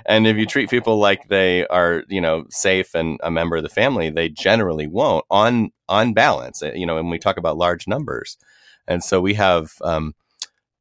[0.05, 3.63] and if you treat people like they are you know safe and a member of
[3.63, 7.87] the family they generally won't on on balance you know when we talk about large
[7.87, 8.37] numbers
[8.87, 10.13] and so we have um,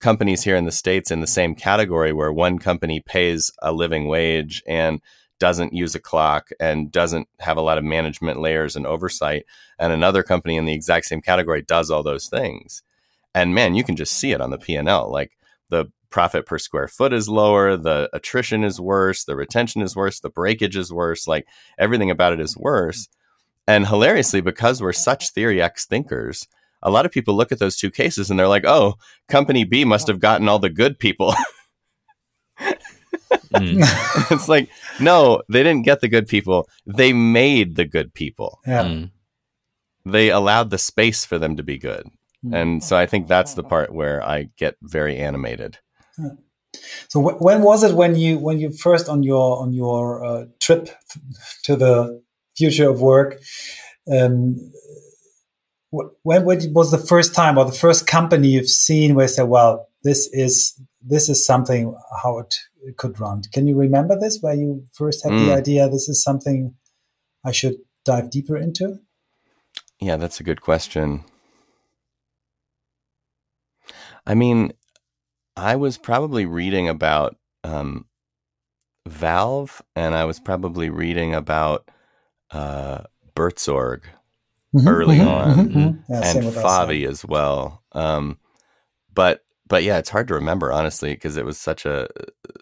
[0.00, 4.08] companies here in the states in the same category where one company pays a living
[4.08, 5.00] wage and
[5.38, 9.44] doesn't use a clock and doesn't have a lot of management layers and oversight.
[9.78, 12.82] And another company in the exact same category does all those things.
[13.34, 15.10] And man, you can just see it on the P&L.
[15.10, 15.32] Like
[15.70, 20.20] the profit per square foot is lower, the attrition is worse, the retention is worse,
[20.20, 21.46] the breakage is worse, like
[21.78, 23.08] everything about it is worse.
[23.66, 26.48] And hilariously, because we're such theory X thinkers,
[26.82, 28.94] a lot of people look at those two cases and they're like, oh,
[29.28, 31.34] company B must have gotten all the good people.
[33.52, 34.30] Mm.
[34.30, 34.68] it's like,
[35.00, 36.68] no, they didn't get the good people.
[36.86, 38.60] They made the good people.
[38.66, 38.84] Yeah.
[38.84, 39.10] Mm.
[40.04, 42.08] They allowed the space for them to be good.
[42.44, 42.54] Mm.
[42.54, 45.78] And so I think that's the part where I get very animated.
[47.08, 50.44] So w- when was it when you when you first on your on your uh,
[50.60, 50.88] trip
[51.64, 52.22] to the
[52.56, 53.40] future of work?
[54.10, 54.72] Um,
[55.90, 59.48] when, when was the first time or the first company you've seen where you said,
[59.48, 62.54] "Well, this is this is something how it
[62.96, 63.42] could run.
[63.52, 65.46] Can you remember this where you first had mm.
[65.46, 66.74] the idea this is something
[67.44, 69.00] I should dive deeper into?
[70.00, 71.24] Yeah, that's a good question.
[74.26, 74.72] I mean,
[75.60, 78.06] I was probably reading about um,
[79.06, 81.90] Valve, and I was probably reading about
[82.50, 83.02] uh,
[83.36, 84.00] Buurtzorg
[84.74, 87.82] mm-hmm, early mm-hmm, on, mm-hmm, yeah, and Favi as well.
[87.92, 88.38] Um,
[89.12, 92.08] but but yeah, it's hard to remember honestly because it was such a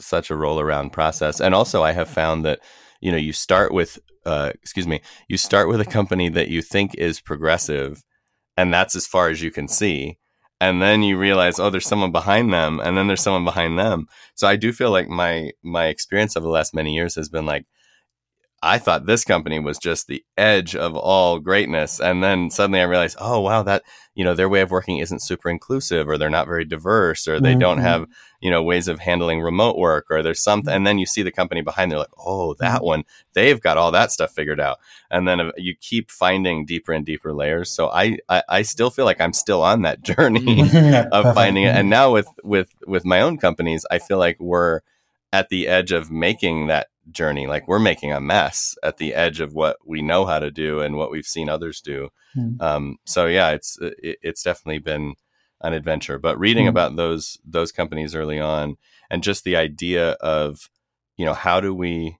[0.00, 1.40] such a roll around process.
[1.40, 2.58] And also, I have found that
[3.00, 6.62] you know you start with uh, excuse me, you start with a company that you
[6.62, 8.02] think is progressive,
[8.56, 10.18] and that's as far as you can see.
[10.60, 14.08] And then you realize, oh, there's someone behind them, and then there's someone behind them.
[14.34, 17.46] So I do feel like my my experience of the last many years has been
[17.46, 17.66] like
[18.62, 22.00] I thought this company was just the edge of all greatness.
[22.00, 23.84] And then suddenly I realized, oh, wow, that,
[24.14, 27.38] you know, their way of working isn't super inclusive or they're not very diverse or
[27.38, 27.60] they mm-hmm.
[27.60, 28.06] don't have,
[28.40, 30.74] you know, ways of handling remote work or there's something.
[30.74, 32.86] And then you see the company behind, they're like, oh, that mm-hmm.
[32.86, 33.04] one,
[33.34, 34.78] they've got all that stuff figured out.
[35.08, 37.70] And then uh, you keep finding deeper and deeper layers.
[37.70, 40.62] So I, I, I still feel like I'm still on that journey
[41.12, 41.76] of finding it.
[41.76, 44.80] And now with, with, with my own companies, I feel like we're,
[45.32, 47.46] at the edge of making that journey.
[47.46, 50.80] Like we're making a mess at the edge of what we know how to do
[50.80, 52.08] and what we've seen others do.
[52.36, 52.60] Mm.
[52.60, 55.14] Um, so yeah, it's it, it's definitely been
[55.60, 56.18] an adventure.
[56.18, 56.70] But reading mm.
[56.70, 58.76] about those those companies early on
[59.10, 60.70] and just the idea of
[61.16, 62.16] you know how do we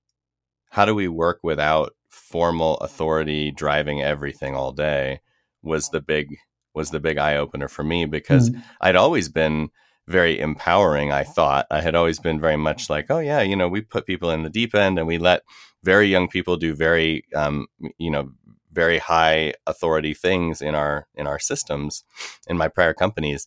[0.71, 5.21] how do we work without formal authority driving everything all day
[5.63, 6.37] was the big
[6.75, 8.63] was the big eye opener for me because mm.
[8.81, 9.71] I'd always been
[10.09, 11.67] very empowering, I thought.
[11.71, 14.43] I had always been very much like, oh, yeah, you know, we put people in
[14.43, 15.43] the deep end and we let
[15.85, 17.67] very young people do very, um,
[17.99, 18.33] you know,
[18.73, 22.05] very high authority things in our in our systems
[22.47, 23.47] in my prior companies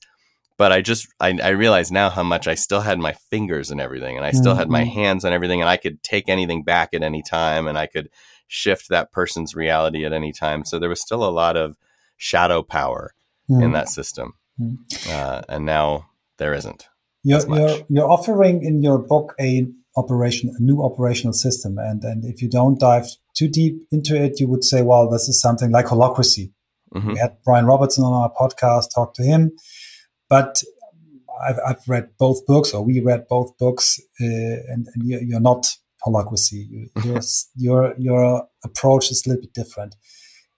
[0.57, 3.79] but i just I, I realize now how much i still had my fingers and
[3.79, 4.59] everything and i still mm-hmm.
[4.59, 4.99] had my mm-hmm.
[4.99, 8.09] hands on everything and i could take anything back at any time and i could
[8.47, 11.77] shift that person's reality at any time so there was still a lot of
[12.17, 13.13] shadow power
[13.49, 13.63] mm-hmm.
[13.63, 14.75] in that system mm-hmm.
[15.09, 16.09] uh, and now
[16.41, 16.87] there isn't.
[17.23, 22.25] You're, you're, you're offering in your book a operation, a new operational system, and and
[22.25, 25.69] if you don't dive too deep into it, you would say, well, this is something
[25.69, 26.51] like holacracy.
[26.95, 27.11] Mm-hmm.
[27.11, 29.51] We had Brian Robertson on our podcast, talk to him,
[30.29, 30.63] but
[31.47, 35.39] I've, I've read both books, or we read both books, uh, and, and you're, you're,
[35.39, 35.67] not
[36.03, 36.65] holacracy.
[36.71, 37.21] You, your,
[37.55, 39.95] your your approach is a little bit different.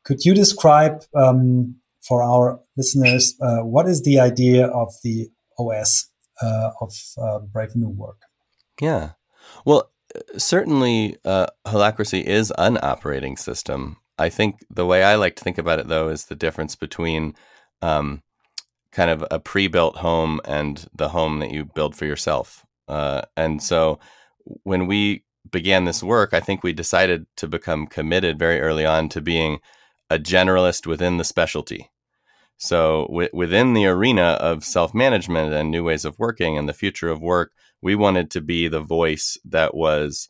[0.05, 1.75] Could you describe um,
[2.07, 5.29] for our listeners uh, what is the idea of the
[5.71, 6.09] OS
[6.41, 8.21] uh, of uh, Brave New Work.
[8.81, 9.11] Yeah.
[9.65, 9.91] Well,
[10.37, 13.97] certainly uh, Holacracy is an operating system.
[14.17, 17.35] I think the way I like to think about it, though, is the difference between
[17.81, 18.21] um,
[18.91, 22.65] kind of a pre built home and the home that you build for yourself.
[22.87, 23.99] Uh, and so
[24.63, 29.09] when we began this work, I think we decided to become committed very early on
[29.09, 29.59] to being
[30.09, 31.89] a generalist within the specialty.
[32.63, 36.73] So, w- within the arena of self management and new ways of working and the
[36.73, 37.51] future of work,
[37.81, 40.29] we wanted to be the voice that was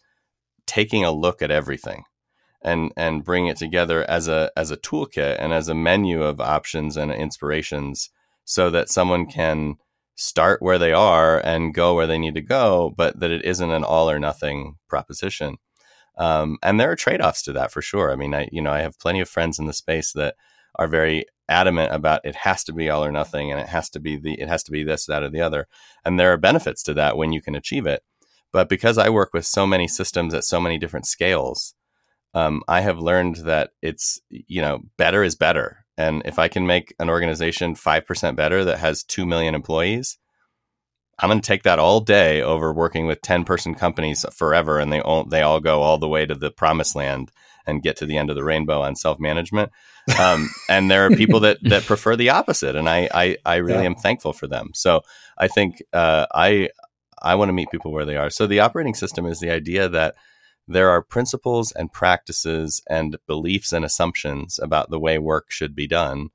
[0.65, 2.05] taking a look at everything
[2.63, 6.41] and and bring it together as a as a toolkit and as a menu of
[6.41, 8.09] options and inspirations
[8.45, 9.75] so that someone can
[10.15, 13.69] start where they are and go where they need to go but that it isn't
[13.69, 15.57] an all or nothing proposition.
[16.17, 18.11] Um, and there are trade-offs to that for sure.
[18.11, 20.33] I mean i you know i have plenty of friends in the space that
[20.79, 23.99] are very adamant about it has to be all or nothing and it has to
[23.99, 25.67] be the it has to be this that or the other.
[26.05, 28.03] And there are benefits to that when you can achieve it.
[28.51, 31.73] But because i work with so many systems at so many different scales
[32.33, 35.85] um, i have learned that it's you know better is better.
[35.97, 40.17] And if i can make an organization 5% better that has 2 million employees
[41.19, 44.91] i'm going to take that all day over working with 10 person companies forever and
[44.91, 47.31] they all they all go all the way to the promised land
[47.65, 49.71] and get to the end of the rainbow on self management.
[50.19, 53.83] Um, and there are people that that prefer the opposite, and I I, I really
[53.83, 53.89] yeah.
[53.89, 54.71] am thankful for them.
[54.73, 55.01] So
[55.37, 56.69] I think uh, I
[57.21, 58.29] I want to meet people where they are.
[58.29, 60.15] So the operating system is the idea that
[60.67, 65.87] there are principles and practices and beliefs and assumptions about the way work should be
[65.87, 66.29] done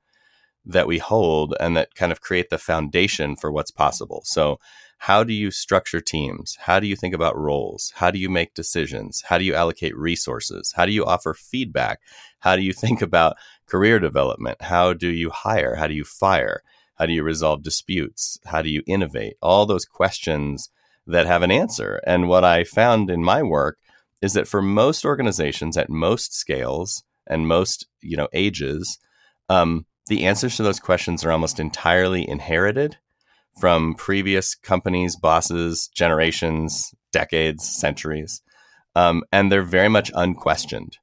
[0.65, 4.21] that we hold and that kind of create the foundation for what's possible.
[4.25, 4.59] So
[4.99, 6.57] how do you structure teams?
[6.59, 7.93] How do you think about roles?
[7.95, 9.23] How do you make decisions?
[9.25, 10.73] How do you allocate resources?
[10.75, 12.01] How do you offer feedback?
[12.39, 14.61] How do you think about career development?
[14.61, 15.75] How do you hire?
[15.75, 16.63] How do you fire?
[16.95, 18.37] How do you resolve disputes?
[18.45, 19.37] How do you innovate?
[19.41, 20.69] All those questions
[21.07, 22.01] that have an answer.
[22.05, 23.77] And what I found in my work
[24.21, 28.99] is that for most organizations at most scales and most you know ages,
[29.47, 32.97] um, the answers to those questions are almost entirely inherited
[33.59, 38.41] from previous companies, bosses, generations, decades, centuries.
[38.95, 40.97] Um, and they're very much unquestioned.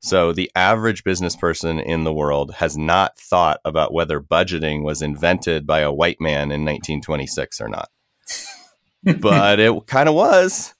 [0.00, 5.02] So the average business person in the world has not thought about whether budgeting was
[5.02, 7.88] invented by a white man in 1926 or not.
[9.20, 10.74] but it kind of was.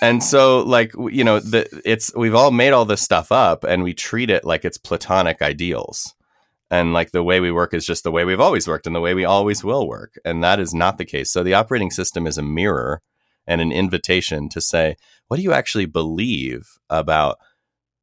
[0.00, 3.82] And so like you know the, it's we've all made all this stuff up and
[3.82, 6.14] we treat it like it's platonic ideals
[6.70, 9.00] and like the way we work is just the way we've always worked and the
[9.00, 10.18] way we always will work.
[10.24, 11.30] And that is not the case.
[11.30, 13.02] So the operating system is a mirror
[13.46, 14.96] and an invitation to say
[15.28, 17.38] what do you actually believe about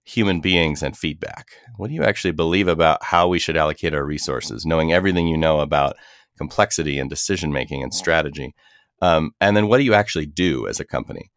[0.03, 1.47] human beings and feedback?
[1.77, 5.37] What do you actually believe about how we should allocate our resources knowing everything you
[5.37, 5.95] know about
[6.37, 8.53] complexity and decision making and strategy?
[9.01, 11.31] Um, and then what do you actually do as a company?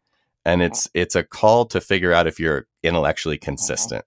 [0.45, 4.05] And it's it's a call to figure out if you're intellectually consistent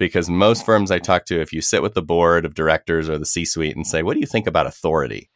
[0.00, 3.18] because most firms I talk to, if you sit with the board of directors or
[3.18, 5.30] the C suite and say, What do you think about authority?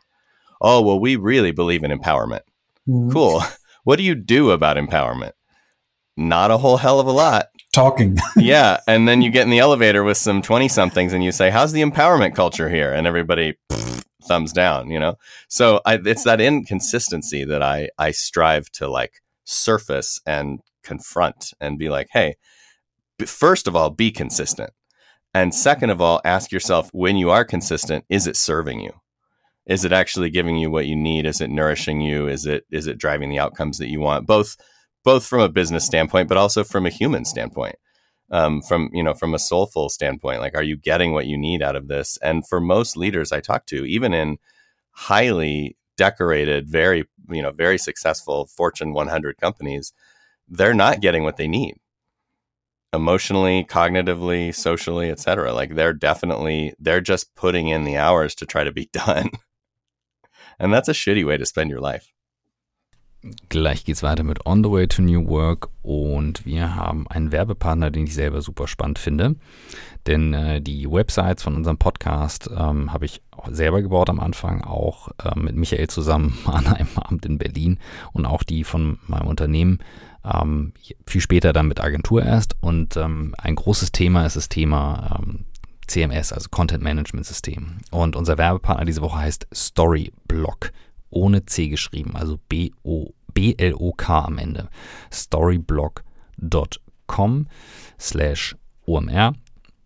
[0.60, 2.40] Oh, well, we really believe in empowerment.
[2.88, 3.12] Mm.
[3.12, 3.42] Cool.
[3.84, 5.32] What do you do about empowerment?
[6.16, 7.48] Not a whole hell of a lot.
[7.74, 8.16] Talking.
[8.36, 8.80] yeah.
[8.88, 11.72] And then you get in the elevator with some 20 somethings and you say, How's
[11.72, 12.94] the empowerment culture here?
[12.94, 15.16] And everybody pff, thumbs down, you know?
[15.48, 21.78] So I, it's that inconsistency that I, I strive to like surface and confront and
[21.78, 22.36] be like, Hey,
[23.26, 24.70] first of all, be consistent.
[25.32, 28.92] And second of all, ask yourself when you are consistent, is it serving you?
[29.66, 31.26] Is it actually giving you what you need?
[31.26, 32.28] Is it nourishing you?
[32.28, 34.26] Is it is it driving the outcomes that you want?
[34.26, 34.56] Both
[35.04, 37.76] both from a business standpoint, but also from a human standpoint.
[38.30, 41.62] Um, from you know from a soulful standpoint, like are you getting what you need
[41.62, 42.18] out of this?
[42.22, 44.38] And for most leaders I talk to, even in
[44.90, 49.92] highly decorated, very you know very successful Fortune 100 companies,
[50.48, 51.76] they're not getting what they need
[52.94, 55.52] emotionally, cognitively, socially, etc.
[55.52, 59.30] Like they're definitely they're just putting in the hours to try to be done.
[60.58, 62.14] And that's a shitty way to spend your life.
[63.48, 67.90] Gleich geht's weiter mit On the Way to New Work und wir haben einen Werbepartner,
[67.90, 69.36] den ich selber super spannend finde.
[70.06, 75.08] Denn äh, die Websites von unserem Podcast ähm, habe ich selber gebaut am Anfang, auch
[75.24, 77.78] äh, mit Michael zusammen an einem Abend in Berlin
[78.12, 79.78] und auch die von meinem Unternehmen
[80.24, 80.72] ähm,
[81.06, 82.56] viel später dann mit Agentur erst.
[82.60, 85.44] Und ähm, ein großes Thema ist das Thema ähm,
[85.86, 87.76] CMS, also Content Management System.
[87.90, 90.72] Und unser Werbepartner diese Woche heißt Storyblock,
[91.10, 94.70] ohne C geschrieben, also B-O-B-L-O-K am Ende.
[95.12, 97.46] Storyblock.com
[98.00, 98.56] slash
[98.86, 99.34] OMR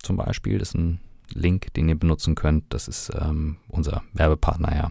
[0.03, 0.59] zum Beispiel.
[0.59, 1.01] Das ist ein
[1.35, 2.73] Link, den ihr benutzen könnt.
[2.73, 4.91] Das ist ähm, unser Werbepartner ja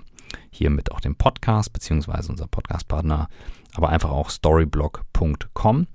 [0.50, 3.30] hier mit auch dem Podcast, beziehungsweise unser Podcastpartner
[3.78, 5.88] aber einfach auch storyblock.com.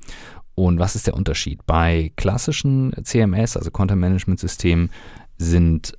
[0.55, 1.64] Und was ist der Unterschied?
[1.66, 4.91] Bei klassischen CMS, also Content Management Systemen,
[5.39, 5.97] sind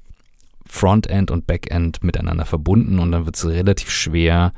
[0.65, 4.53] Frontend und Backend miteinander verbunden und dann wird es relativ schwer,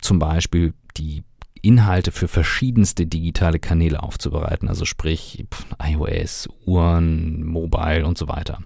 [0.00, 1.24] zum Beispiel die
[1.62, 5.44] Inhalte für verschiedenste digitale Kanäle aufzubereiten, also sprich
[5.82, 8.58] iOS, Uhren, Mobile und so weiter.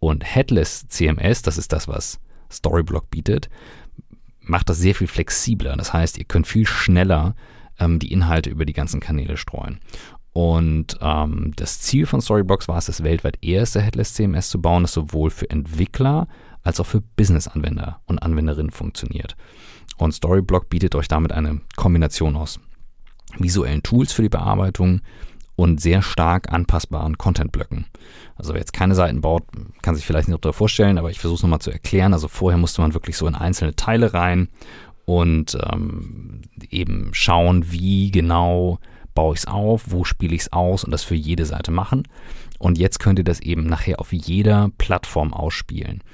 [0.00, 3.48] Und Headless CMS, das ist das, was Storyblock bietet,
[4.48, 5.76] macht das sehr viel flexibler.
[5.76, 7.34] Das heißt, ihr könnt viel schneller
[7.78, 9.80] ähm, die Inhalte über die ganzen Kanäle streuen.
[10.32, 14.84] Und ähm, das Ziel von Storybox war es, das weltweit erste Headless CMS zu bauen,
[14.84, 16.28] das sowohl für Entwickler
[16.62, 19.36] als auch für Business-Anwender und Anwenderinnen funktioniert.
[19.96, 22.60] Und Storyblock bietet euch damit eine Kombination aus
[23.38, 25.00] visuellen Tools für die Bearbeitung,
[25.58, 27.86] und sehr stark anpassbaren Content-Blöcken.
[28.36, 29.42] Also wer jetzt keine Seiten baut,
[29.82, 32.12] kann sich vielleicht nicht darüber vorstellen, aber ich versuche es nochmal zu erklären.
[32.12, 34.50] Also vorher musste man wirklich so in einzelne Teile rein
[35.04, 38.78] und ähm, eben schauen, wie genau
[39.16, 42.04] baue ich es auf, wo spiele ich es aus und das für jede Seite machen.
[42.60, 46.04] Und jetzt könnt ihr das eben nachher auf jeder Plattform ausspielen.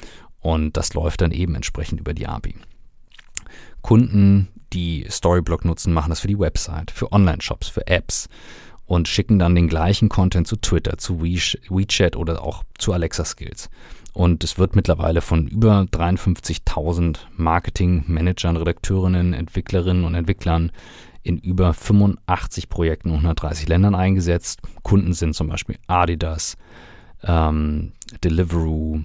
[0.41, 2.55] Und das läuft dann eben entsprechend über die API.
[3.83, 8.31] Kunden, die Storyblock nutzen, machen das für die Website, für Online-Shops, für Apps,
[8.87, 13.71] und schicken dann den gleichen Content zu Twitter, zu WeChat oder auch zu Alexa Skills.
[14.13, 20.71] Und es wird mittlerweile von über 53.000 Marketing-Managern, Redakteurinnen, Entwicklerinnen und Entwicklern
[21.25, 24.61] in über 85 Projekten und 130 Ländern eingesetzt.
[24.83, 26.57] Kunden sind zum Beispiel Adidas,
[27.25, 29.01] ähm, Deliveroo,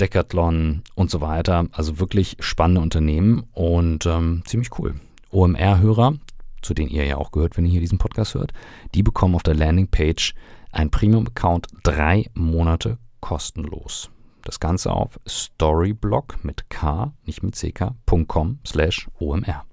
[0.00, 1.66] Decathlon und so weiter.
[1.70, 4.94] Also wirklich spannende Unternehmen und ähm, ziemlich cool.
[5.30, 6.14] OMR-Hörer
[6.62, 8.52] zu denen ihr ja auch gehört, wenn ihr hier diesen Podcast hört,
[8.94, 10.34] die bekommen auf der Landingpage
[10.72, 14.10] ein Premium-Account drei Monate kostenlos.
[14.42, 19.64] Das Ganze auf storyblock mit K, nicht mit ck.com slash omr.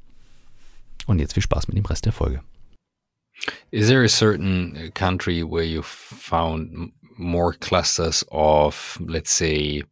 [1.05, 2.41] Und jetzt viel Spaß mit dem Rest der Folge.
[3.71, 9.83] Is there a certain country where you found more clusters of, let's say,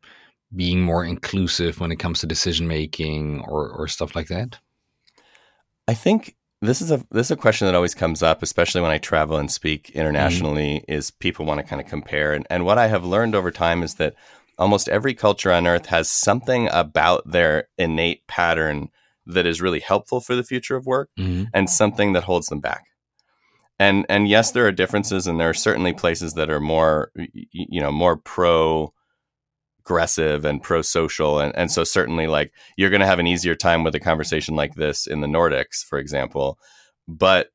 [0.56, 4.60] being more inclusive when it comes to decision making or, or stuff like that?
[5.88, 8.92] I think this is a this is a question that always comes up, especially when
[8.92, 10.80] I travel and speak internationally.
[10.80, 10.92] Mm-hmm.
[10.92, 13.82] Is people want to kind of compare, and, and what I have learned over time
[13.82, 14.16] is that
[14.60, 18.90] almost every culture on Earth has something about their innate pattern
[19.26, 21.46] that is really helpful for the future of work, mm-hmm.
[21.54, 22.86] and something that holds them back.
[23.80, 27.82] And and yes, there are differences, and there are certainly places that are more you
[27.82, 28.94] know more pro
[29.82, 33.84] aggressive and pro-social and, and so certainly like you're going to have an easier time
[33.84, 36.60] with a conversation like this in the nordics for example
[37.08, 37.50] but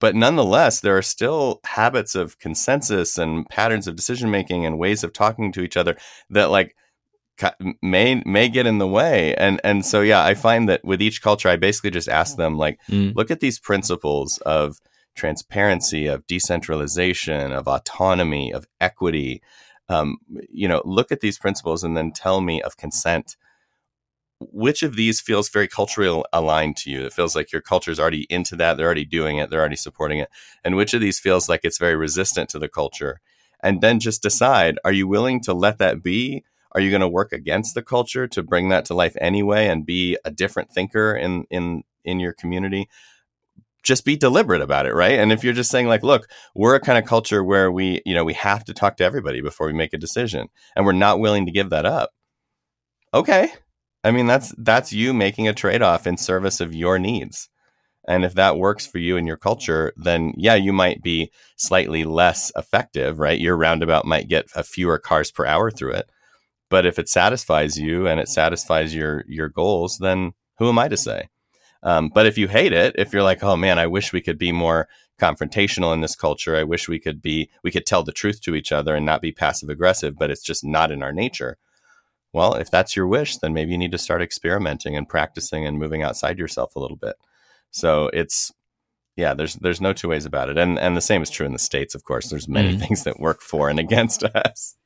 [0.00, 5.04] but nonetheless there are still habits of consensus and patterns of decision making and ways
[5.04, 5.96] of talking to each other
[6.28, 6.74] that like
[7.80, 11.22] may may get in the way and and so yeah i find that with each
[11.22, 13.14] culture i basically just ask them like mm.
[13.14, 14.78] look at these principles of
[15.14, 19.40] transparency of decentralization of autonomy of equity
[19.88, 20.18] um,
[20.50, 23.36] you know look at these principles and then tell me of consent.
[24.40, 27.04] Which of these feels very culturally aligned to you?
[27.06, 29.76] It feels like your culture is already into that they're already doing it they're already
[29.76, 30.28] supporting it.
[30.64, 33.20] And which of these feels like it's very resistant to the culture?
[33.62, 36.44] And then just decide are you willing to let that be?
[36.72, 39.84] Are you going to work against the culture to bring that to life anyway and
[39.86, 42.88] be a different thinker in in in your community?
[43.88, 45.18] Just be deliberate about it, right?
[45.18, 48.14] And if you're just saying like, look, we're a kind of culture where we, you
[48.14, 51.20] know, we have to talk to everybody before we make a decision and we're not
[51.20, 52.10] willing to give that up.
[53.14, 53.50] Okay.
[54.04, 57.48] I mean, that's that's you making a trade-off in service of your needs.
[58.06, 62.04] And if that works for you and your culture, then yeah, you might be slightly
[62.04, 63.40] less effective, right?
[63.40, 66.10] Your roundabout might get a fewer cars per hour through it
[66.70, 70.88] but if it satisfies you and it satisfies your your goals, then who am I
[70.88, 71.28] to say?
[71.82, 74.38] Um, but if you hate it, if you're like, oh man, I wish we could
[74.38, 74.88] be more
[75.20, 76.56] confrontational in this culture.
[76.56, 79.22] I wish we could be we could tell the truth to each other and not
[79.22, 81.58] be passive aggressive, but it's just not in our nature.
[82.32, 85.78] Well, if that's your wish, then maybe you need to start experimenting and practicing and
[85.78, 87.16] moving outside yourself a little bit.
[87.70, 88.52] So it's
[89.16, 90.58] yeah, there's there's no two ways about it.
[90.58, 92.28] And and the same is true in the states, of course.
[92.28, 92.80] There's many mm.
[92.80, 94.76] things that work for and against us.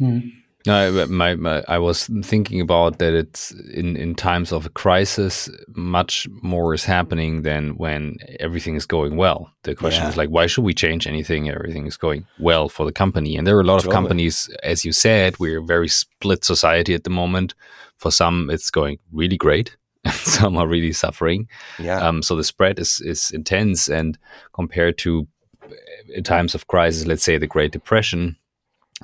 [0.00, 0.30] Mm.
[0.66, 3.14] No, my, my, I was thinking about that.
[3.14, 8.84] It's in in times of a crisis, much more is happening than when everything is
[8.84, 9.50] going well.
[9.62, 10.10] The question yeah.
[10.10, 11.48] is like, why should we change anything?
[11.48, 13.90] Everything is going well for the company, and there are a lot totally.
[13.90, 17.54] of companies, as you said, we're a very split society at the moment.
[17.96, 21.48] For some, it's going really great, and some are really suffering.
[21.78, 22.06] Yeah.
[22.06, 24.18] Um, so the spread is is intense, and
[24.52, 25.26] compared to
[25.64, 28.36] uh, times of crisis, let's say the Great Depression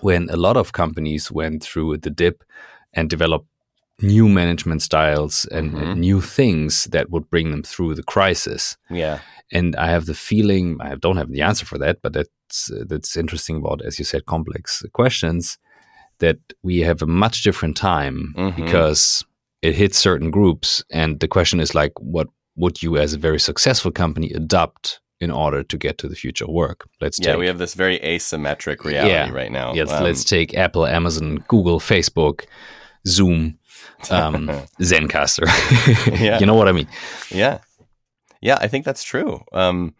[0.01, 2.43] when a lot of companies went through the dip
[2.93, 3.49] and developed
[4.03, 5.83] new management styles and, mm-hmm.
[5.83, 8.77] and, new things that would bring them through the crisis.
[8.91, 9.21] Yeah.
[9.53, 13.17] And I have the feeling I don't have the answer for that, but that's that's
[13.17, 15.59] interesting about as you said complex questions
[16.19, 18.65] that we have a much different time mm-hmm.
[18.65, 19.25] because
[19.63, 23.41] it hits certain groups and the question is like what would you as a very
[23.41, 26.89] successful company adopt in order to get to the future work.
[27.01, 29.73] Let's yeah, take, we have this very asymmetric reality yeah, right now.
[29.75, 32.45] Yes, um, let's take Apple, Amazon, Google, Facebook,
[33.07, 33.59] Zoom,
[34.11, 34.49] um,
[34.81, 35.47] Zencastr.
[36.21, 36.39] yeah.
[36.41, 36.89] You know what I mean?
[37.31, 37.59] Yeah,
[38.41, 39.43] yeah, I think that's true.
[39.53, 39.95] Um,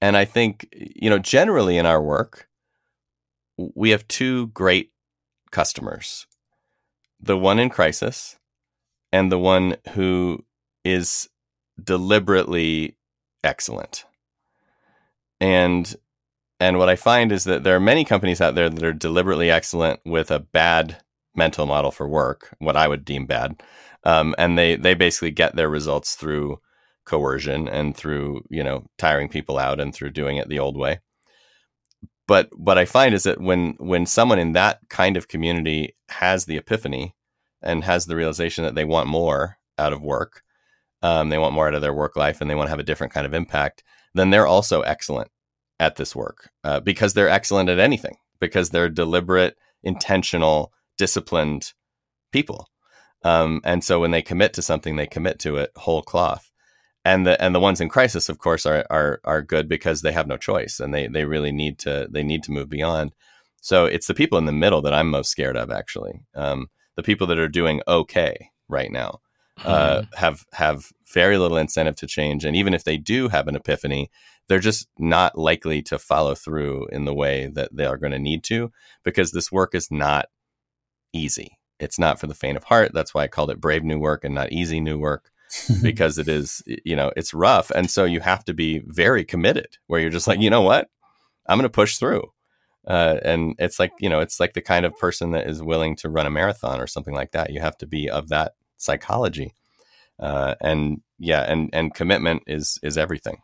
[0.00, 2.48] and I think you know, generally in our work,
[3.56, 4.90] we have two great
[5.52, 6.26] customers:
[7.20, 8.36] the one in crisis,
[9.12, 10.44] and the one who
[10.84, 11.28] is
[11.82, 12.96] deliberately
[13.44, 14.04] excellent
[15.40, 15.94] and
[16.58, 19.50] and what I find is that there are many companies out there that are deliberately
[19.50, 21.02] excellent with a bad
[21.34, 23.62] mental model for work, what I would deem bad,
[24.04, 26.60] um, and they they basically get their results through
[27.04, 31.00] coercion and through you know tiring people out and through doing it the old way.
[32.26, 36.46] But what I find is that when when someone in that kind of community has
[36.46, 37.14] the epiphany
[37.62, 40.42] and has the realization that they want more out of work,
[41.02, 42.84] um, they want more out of their work life, and they want to have a
[42.84, 43.82] different kind of impact
[44.16, 45.30] then they're also excellent
[45.78, 51.72] at this work uh, because they're excellent at anything because they're deliberate, intentional, disciplined
[52.32, 52.68] people.
[53.24, 56.50] Um, and so when they commit to something, they commit to it whole cloth.
[57.04, 60.12] And the and the ones in crisis, of course, are are are good because they
[60.12, 63.14] have no choice and they they really need to they need to move beyond.
[63.60, 66.20] So it's the people in the middle that I'm most scared of, actually.
[66.34, 69.20] Um, the people that are doing okay right now
[69.64, 70.16] uh, mm-hmm.
[70.16, 74.10] have have very little incentive to change, and even if they do have an epiphany,
[74.48, 78.18] they're just not likely to follow through in the way that they are going to
[78.18, 80.26] need to because this work is not
[81.12, 81.58] easy.
[81.78, 82.92] It's not for the faint of heart.
[82.94, 85.30] That's why I called it brave new work and not easy new work
[85.82, 87.70] because it is, you know, it's rough.
[87.70, 90.88] And so you have to be very committed where you're just like, you know what?
[91.46, 92.22] I'm going to push through.
[92.86, 95.96] Uh, and it's like, you know, it's like the kind of person that is willing
[95.96, 97.50] to run a marathon or something like that.
[97.50, 99.54] You have to be of that psychology.
[100.18, 103.38] Uh, and yeah, and and commitment is is everything.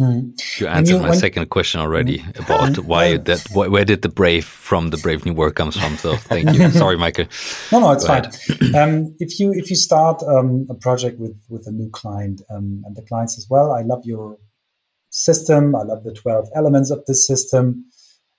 [0.00, 0.32] Mm.
[0.58, 2.38] You answered you, my when, second question already mm.
[2.38, 5.96] about why that wh where did the brave from the brave new world comes from.
[5.96, 6.70] So thank you.
[6.70, 7.26] Sorry, Michael.
[7.70, 8.74] No, no, it's Go fine.
[8.74, 12.82] um, if you if you start um, a project with with a new client um,
[12.86, 14.38] and the client says, "Well, I love your
[15.10, 15.74] system.
[15.76, 17.84] I love the twelve elements of this system,"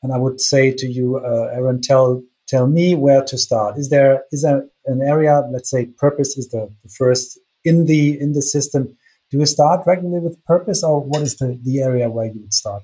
[0.01, 3.77] and I would say to you, uh, Aaron, tell tell me where to start.
[3.77, 5.43] Is there is there an area?
[5.51, 8.97] Let's say purpose is the, the first in the in the system.
[9.31, 12.53] Do you start regularly with purpose, or what is the the area where you would
[12.53, 12.83] start?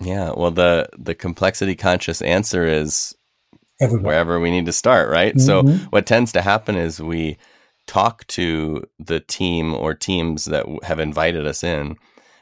[0.00, 3.14] Yeah, well, the the complexity conscious answer is
[3.80, 4.06] Everywhere.
[4.06, 5.34] wherever we need to start, right?
[5.34, 5.40] Mhm.
[5.40, 7.36] So what tends to happen is we
[7.86, 11.96] talk to the team or teams that have invited us in,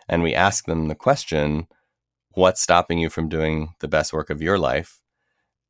[0.08, 1.66] and we ask them the question,
[2.34, 5.00] "What's stopping you from doing the best work of your life?"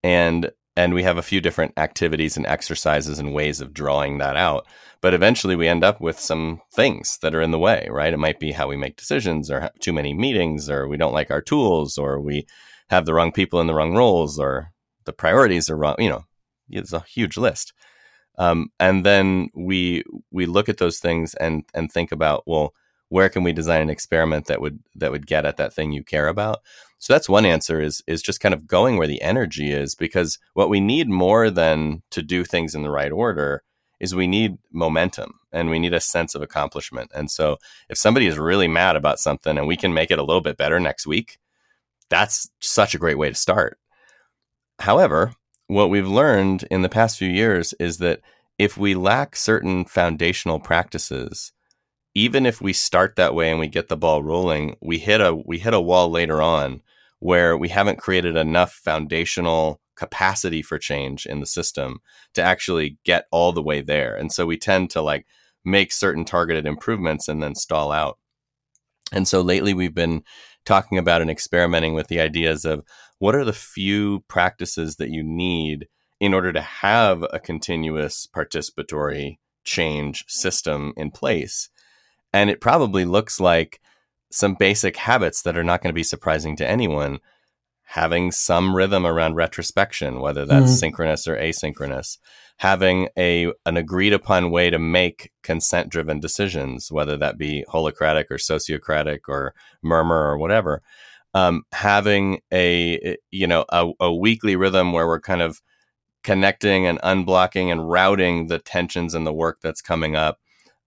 [0.03, 4.37] And and we have a few different activities and exercises and ways of drawing that
[4.37, 4.67] out.
[5.01, 8.13] But eventually, we end up with some things that are in the way, right?
[8.13, 11.15] It might be how we make decisions, or have too many meetings, or we don't
[11.15, 12.47] like our tools, or we
[12.91, 14.73] have the wrong people in the wrong roles, or
[15.05, 15.97] the priorities are wrong.
[15.99, 16.25] You know,
[16.69, 17.73] it's a huge list.
[18.39, 22.75] Um, and then we we look at those things and and think about well,
[23.09, 26.05] where can we design an experiment that would that would get at that thing you
[26.05, 26.61] care about?
[27.01, 30.39] So that's one answer is is just kind of going where the energy is because
[30.53, 33.63] what we need more than to do things in the right order
[33.99, 37.11] is we need momentum and we need a sense of accomplishment.
[37.15, 37.57] And so
[37.89, 40.59] if somebody is really mad about something and we can make it a little bit
[40.59, 41.39] better next week,
[42.11, 43.79] that's such a great way to start.
[44.79, 45.33] However,
[45.69, 48.21] what we've learned in the past few years is that
[48.59, 51.53] if we lack certain foundational practices,
[52.15, 55.35] even if we start that way and we get the ball rolling, we hit a
[55.35, 56.83] we hit a wall later on
[57.21, 62.01] where we haven't created enough foundational capacity for change in the system
[62.35, 64.17] to actually get all the way there.
[64.17, 65.27] And so we tend to like
[65.65, 68.19] make certain targeted improvements and then stall out.
[69.13, 70.23] And so lately we've been
[70.65, 72.83] talking about and experimenting with the ideas of
[73.19, 75.87] what are the few practices that you need
[76.19, 81.69] in order to have a continuous participatory change system in place.
[82.33, 83.81] And it probably looks like
[84.31, 87.19] some basic habits that are not going to be surprising to anyone.
[87.85, 90.79] Having some rhythm around retrospection, whether that's Mhm.
[90.79, 92.19] synchronous or asynchronous,
[92.59, 98.27] having a an agreed upon way to make consent driven decisions, whether that be holacratic
[98.31, 100.83] or sociocratic or murmur or whatever.
[101.35, 105.61] Um, having a you know a, a weekly rhythm where we're kind of
[106.23, 110.39] connecting and unblocking and routing the tensions and the work that's coming up.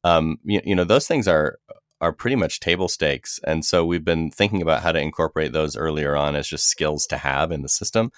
[0.05, 1.57] Um, you, you know those things are
[2.03, 5.77] are pretty much table stakes, and so we've been thinking about how to incorporate those
[5.77, 8.11] earlier on as just skills to have in the system.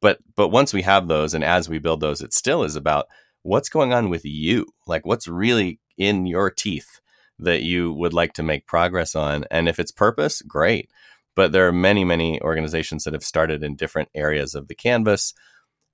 [0.00, 3.06] But but once we have those and as we build those it still is about
[3.42, 7.00] what's going on with you like what's really in your teeth
[7.38, 10.90] that you would like to make progress on and if it's purpose great.
[11.36, 15.34] But there are many many organizations that have started in different areas of the canvas.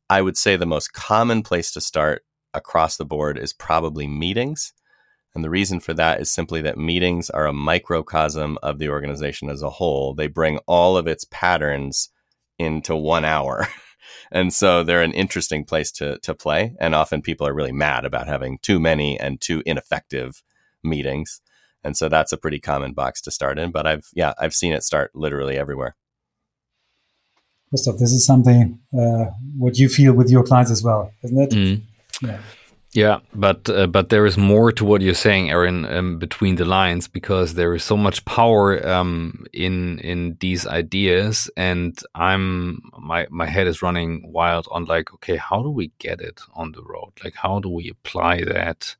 [0.08, 4.72] I would say the most common place to start across the board is probably meetings
[5.34, 9.48] and the reason for that is simply that meetings are a microcosm of the organization
[9.48, 12.10] as a whole they bring all of its patterns
[12.58, 13.66] into one hour
[14.32, 18.04] and so they're an interesting place to to play and often people are really mad
[18.04, 20.42] about having too many and too ineffective
[20.82, 21.40] meetings
[21.82, 24.72] and so that's a pretty common box to start in but i've yeah i've seen
[24.72, 25.96] it start literally everywhere
[27.70, 29.24] Christoph, this is something uh,
[29.58, 31.50] what you feel with your clients as well, isn't it?
[31.50, 31.82] Mm.
[32.22, 32.38] Yeah.
[32.94, 36.64] Yeah, but uh, but there is more to what you're saying, Aaron, um, between the
[36.64, 43.26] lines, because there is so much power um, in in these ideas, and I'm my
[43.30, 46.84] my head is running wild on like, okay, how do we get it on the
[46.84, 47.12] road?
[47.24, 48.94] Like, how do we apply that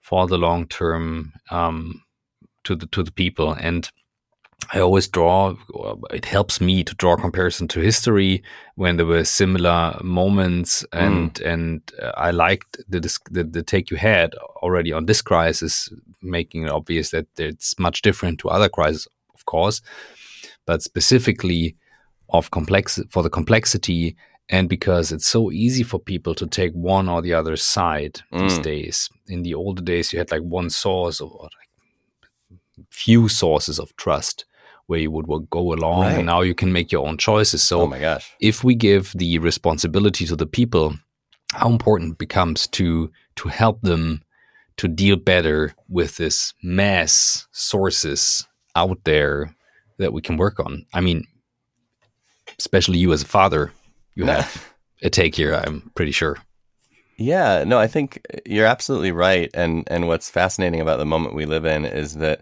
[0.00, 2.02] for the long term um,
[2.62, 3.52] to the to the people?
[3.52, 3.90] And
[4.72, 5.54] I always draw.
[6.10, 8.42] It helps me to draw comparison to history
[8.76, 13.00] when there were similar moments, and and uh, I liked the,
[13.30, 15.88] the the take you had already on this crisis,
[16.22, 19.80] making it obvious that it's much different to other crises, of course,
[20.66, 21.76] but specifically
[22.28, 24.16] of complex for the complexity
[24.48, 28.58] and because it's so easy for people to take one or the other side these
[28.58, 28.62] Mm.
[28.62, 29.10] days.
[29.28, 32.58] In the older days, you had like one source or like
[32.90, 34.44] few sources of trust
[34.86, 36.16] where you would wo- go along, Right.
[36.18, 37.62] and now you can make your own choices.
[37.62, 40.94] So oh my gosh if we give the responsibility to the people,
[41.52, 44.22] how important it becomes to to help them
[44.76, 49.54] to deal better with this mass sources out there
[49.98, 50.84] that we can work on.
[50.92, 51.24] I mean,
[52.58, 53.72] especially you as a father,
[54.14, 54.72] you have
[55.02, 55.54] a take here.
[55.54, 56.38] I'm pretty sure.
[57.16, 59.48] Yeah, no, I think you're absolutely right.
[59.54, 62.40] And and what's fascinating about the moment we live in is that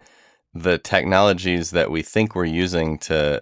[0.54, 3.40] the technologies that we think we're using to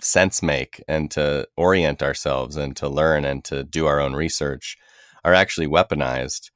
[0.00, 4.76] sense make and to orient ourselves and to learn and to do our own research
[5.24, 6.50] are actually weaponized.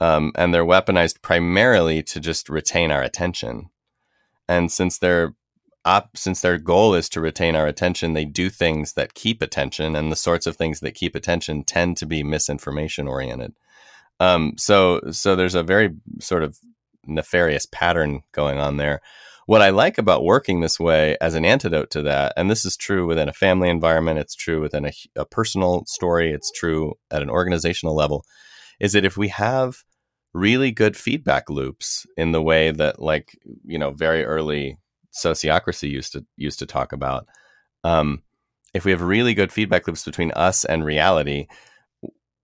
[0.00, 3.70] Um, and they're weaponized primarily to just retain our attention.
[4.48, 5.34] And since they're
[5.84, 9.96] op- since their goal is to retain our attention, they do things that keep attention,
[9.96, 13.54] and the sorts of things that keep attention tend to be misinformation oriented.
[14.18, 16.58] Um, so, so there's a very sort of
[17.06, 19.00] nefarious pattern going on there.
[19.46, 22.76] What I like about working this way as an antidote to that, and this is
[22.76, 27.22] true within a family environment, it's true within a, a personal story, it's true at
[27.22, 28.24] an organizational level,
[28.78, 29.82] is that if we have
[30.32, 34.78] really good feedback loops in the way that like you know very early
[35.12, 37.26] sociocracy used to used to talk about
[37.82, 38.22] um,
[38.72, 41.46] if we have really good feedback loops between us and reality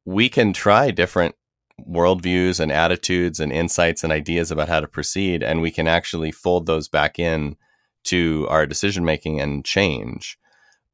[0.05, 1.35] we can try different
[1.81, 6.33] worldviews and attitudes and insights and ideas about how to proceed and we can actually
[6.33, 7.57] fold those back in
[8.05, 10.39] to our decision making and change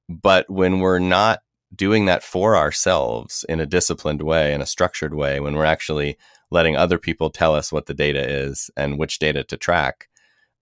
[0.08, 1.40] but when we're not
[1.74, 6.18] doing that for ourselves in a disciplined way in a structured way when we're actually
[6.52, 10.08] letting other people tell us what the data is and which data to track,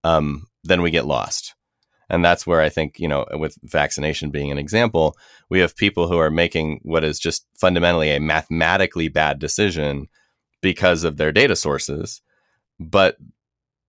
[0.04, 1.54] um, then we get lost.
[2.10, 5.16] And that's where I think, you know, with vaccination being an example,
[5.48, 10.08] we have people who are making what is just fundamentally a mathematically bad decision
[10.60, 12.20] because of their data sources.
[12.78, 13.16] But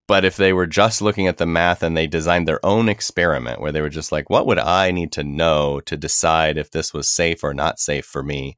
[0.07, 3.61] but if they were just looking at the math and they designed their own experiment
[3.61, 6.93] where they were just like, what would I need to know to decide if this
[6.93, 8.57] was safe or not safe for me?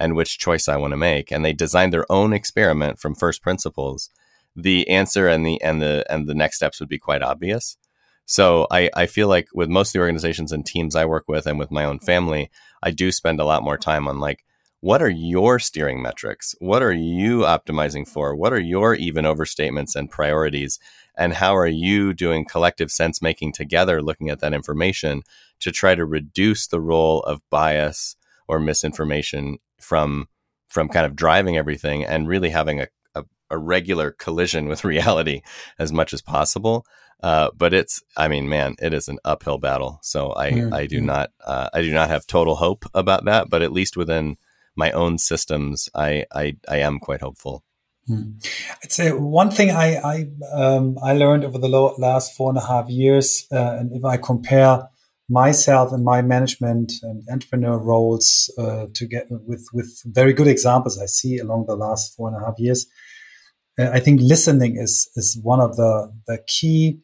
[0.00, 1.30] and which choice I want to make.
[1.30, 4.08] And they designed their own experiment from first principles.
[4.56, 7.76] The answer and the and the and the next steps would be quite obvious.
[8.30, 11.48] So I, I feel like with most of the organizations and teams I work with
[11.48, 12.48] and with my own family,
[12.80, 14.44] I do spend a lot more time on like,
[14.78, 16.54] what are your steering metrics?
[16.60, 18.36] What are you optimizing for?
[18.36, 20.78] What are your even overstatements and priorities?
[21.18, 25.22] And how are you doing collective sense making together, looking at that information
[25.58, 28.14] to try to reduce the role of bias
[28.46, 30.28] or misinformation from
[30.68, 35.42] from kind of driving everything and really having a, a, a regular collision with reality
[35.80, 36.86] as much as possible.
[37.22, 39.98] Uh, but it's, I mean, man, it is an uphill battle.
[40.02, 40.74] So I, mm-hmm.
[40.74, 43.50] I do not, uh, I do not have total hope about that.
[43.50, 44.36] But at least within
[44.76, 47.64] my own systems, I, I, I am quite hopeful.
[48.06, 48.32] Hmm.
[48.82, 52.66] I'd say one thing I I, um, I learned over the last four and a
[52.66, 54.88] half years, uh, and if I compare
[55.28, 61.00] myself and my management and entrepreneur roles uh, to get with with very good examples
[61.00, 62.86] I see along the last four and a half years.
[63.78, 67.00] Uh, I think listening is is one of the the key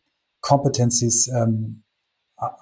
[0.46, 1.82] competencies um,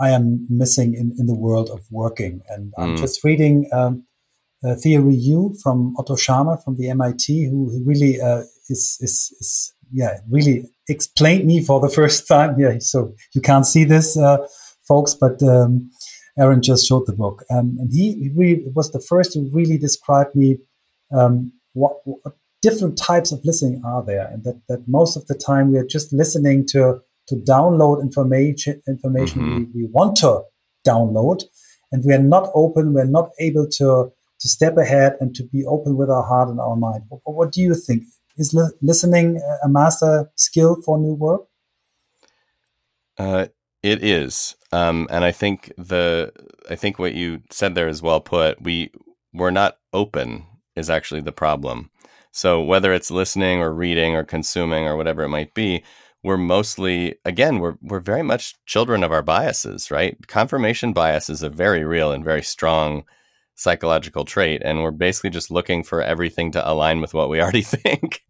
[0.00, 2.42] I am missing in, in the world of working.
[2.48, 2.82] And mm.
[2.82, 4.04] I'm just reading um,
[4.64, 9.74] uh, Theory U from Otto Scharmer from the MIT, who really uh, is, is, is,
[9.92, 12.58] yeah, really explained me for the first time.
[12.58, 14.38] Yeah, so you can't see this uh,
[14.86, 15.90] folks, but um,
[16.38, 19.78] Aaron just showed the book, um, and he, he really was the first to really
[19.78, 20.58] describe me
[21.12, 25.34] um, what, what, different types of listening are there, and that that most of the
[25.34, 29.78] time we are just listening to to download information information mm-hmm.
[29.78, 30.42] we, we want to
[30.86, 31.42] download,
[31.92, 32.92] and we are not open.
[32.92, 36.60] We're not able to to step ahead and to be open with our heart and
[36.60, 37.04] our mind.
[37.08, 38.04] What, what do you think?
[38.36, 41.42] Is li- listening a master skill for new work?
[43.16, 43.46] Uh,
[43.82, 46.32] it is, um, and I think the
[46.68, 48.60] I think what you said there is well put.
[48.60, 48.90] We
[49.32, 51.90] we're not open is actually the problem.
[52.32, 55.84] So whether it's listening or reading or consuming or whatever it might be,
[56.24, 60.16] we're mostly again we're we're very much children of our biases, right?
[60.26, 63.04] Confirmation bias is a very real and very strong
[63.54, 67.62] psychological trait, and we're basically just looking for everything to align with what we already
[67.62, 68.24] think.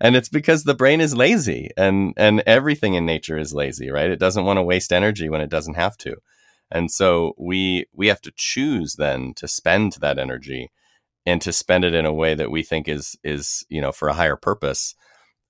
[0.00, 4.10] And it's because the brain is lazy and and everything in nature is lazy right?
[4.10, 6.16] It doesn't want to waste energy when it doesn't have to.
[6.70, 10.70] And so we we have to choose then to spend that energy
[11.24, 14.08] and to spend it in a way that we think is is you know for
[14.08, 14.96] a higher purpose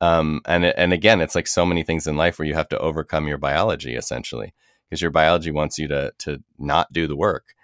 [0.00, 2.78] um, and and again it's like so many things in life where you have to
[2.78, 4.54] overcome your biology essentially
[4.88, 7.54] because your biology wants you to to not do the work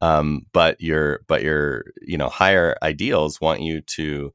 [0.00, 4.32] um, but your but your you know higher ideals want you to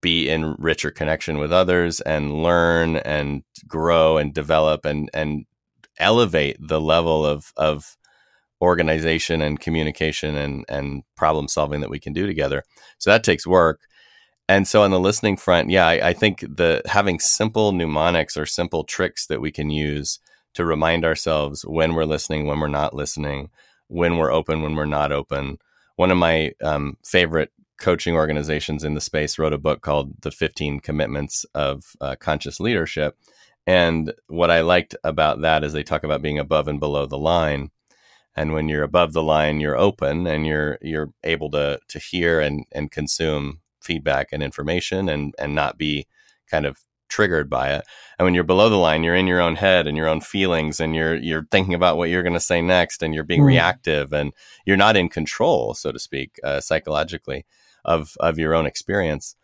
[0.00, 5.44] be in richer connection with others and learn and grow and develop and and
[5.98, 7.96] elevate the level of of
[8.62, 12.62] organization and communication and and problem solving that we can do together.
[12.98, 13.80] So that takes work.
[14.50, 18.46] And so on the listening front, yeah, I, I think the having simple mnemonics or
[18.46, 20.18] simple tricks that we can use
[20.54, 23.50] to remind ourselves when we're listening, when we're not listening,
[23.86, 25.58] when we're open, when we're not open.
[25.94, 30.32] One of my um, favorite coaching organizations in the space wrote a book called The
[30.32, 33.16] 15 Commitments of uh, Conscious Leadership.
[33.68, 37.18] And what I liked about that is they talk about being above and below the
[37.18, 37.70] line.
[38.34, 42.40] And when you're above the line, you're open and you're you're able to to hear
[42.40, 46.06] and and consume feedback and information and and not be
[46.50, 46.78] kind of
[47.10, 47.84] triggered by it.
[48.18, 50.80] And when you're below the line, you're in your own head and your own feelings,
[50.80, 53.46] and you're you're thinking about what you're going to say next, and you're being mm.
[53.46, 54.32] reactive, and
[54.64, 57.44] you're not in control, so to speak, uh, psychologically
[57.84, 59.36] of of your own experience.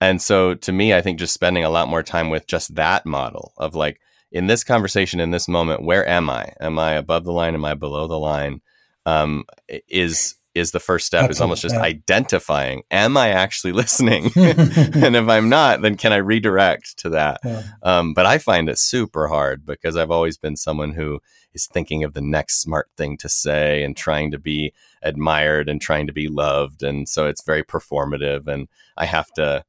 [0.00, 3.04] And so, to me, I think just spending a lot more time with just that
[3.04, 6.52] model of like in this conversation, in this moment, where am I?
[6.60, 7.54] Am I above the line?
[7.54, 8.60] Am I below the line?
[9.06, 9.44] Um,
[9.88, 11.30] is is the first step.
[11.30, 14.24] is almost just identifying, am I actually listening?
[14.36, 17.40] and if I'm not, then can I redirect to that?
[17.44, 17.62] Yeah.
[17.82, 21.20] Um, but I find it super hard because I've always been someone who
[21.54, 25.80] is thinking of the next smart thing to say and trying to be admired and
[25.80, 26.82] trying to be loved.
[26.82, 29.64] And so it's very performative and I have to,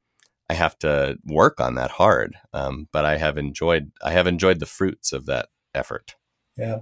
[0.49, 2.35] I have to work on that hard.
[2.53, 6.15] Um, but I have enjoyed, I have enjoyed the fruits of that effort.
[6.57, 6.79] Yeah.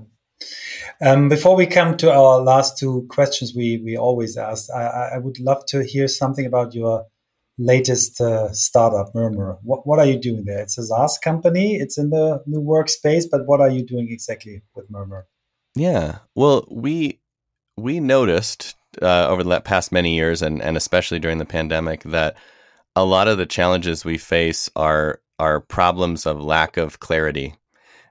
[1.01, 4.69] Um, before we come to our last two questions, we we always ask.
[4.71, 7.05] I, I would love to hear something about your
[7.57, 9.57] latest uh, startup, Murmur.
[9.63, 10.59] What what are you doing there?
[10.59, 11.75] It's a SaaS company.
[11.75, 15.27] It's in the new workspace, but what are you doing exactly with Murmur?
[15.75, 17.19] Yeah, well, we
[17.77, 22.37] we noticed uh, over the past many years, and and especially during the pandemic, that
[22.95, 27.53] a lot of the challenges we face are are problems of lack of clarity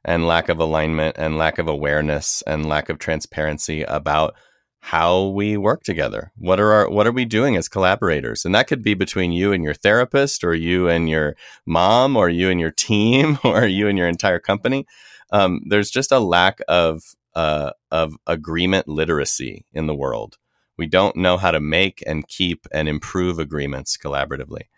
[0.07, 4.34] and lack of alignment and lack of awareness and lack of transparency about
[4.78, 6.30] how we work together.
[6.36, 8.44] What are our what are we doing as collaborators?
[8.44, 11.34] And that could be between you and your therapist or you and your
[11.66, 14.86] mom or you and your team or you and your entire company.
[15.32, 17.02] Um, there's just a lack of
[17.34, 20.38] uh, of agreement literacy in the world.
[20.78, 24.68] We don't know how to make and keep and improve agreements collaboratively.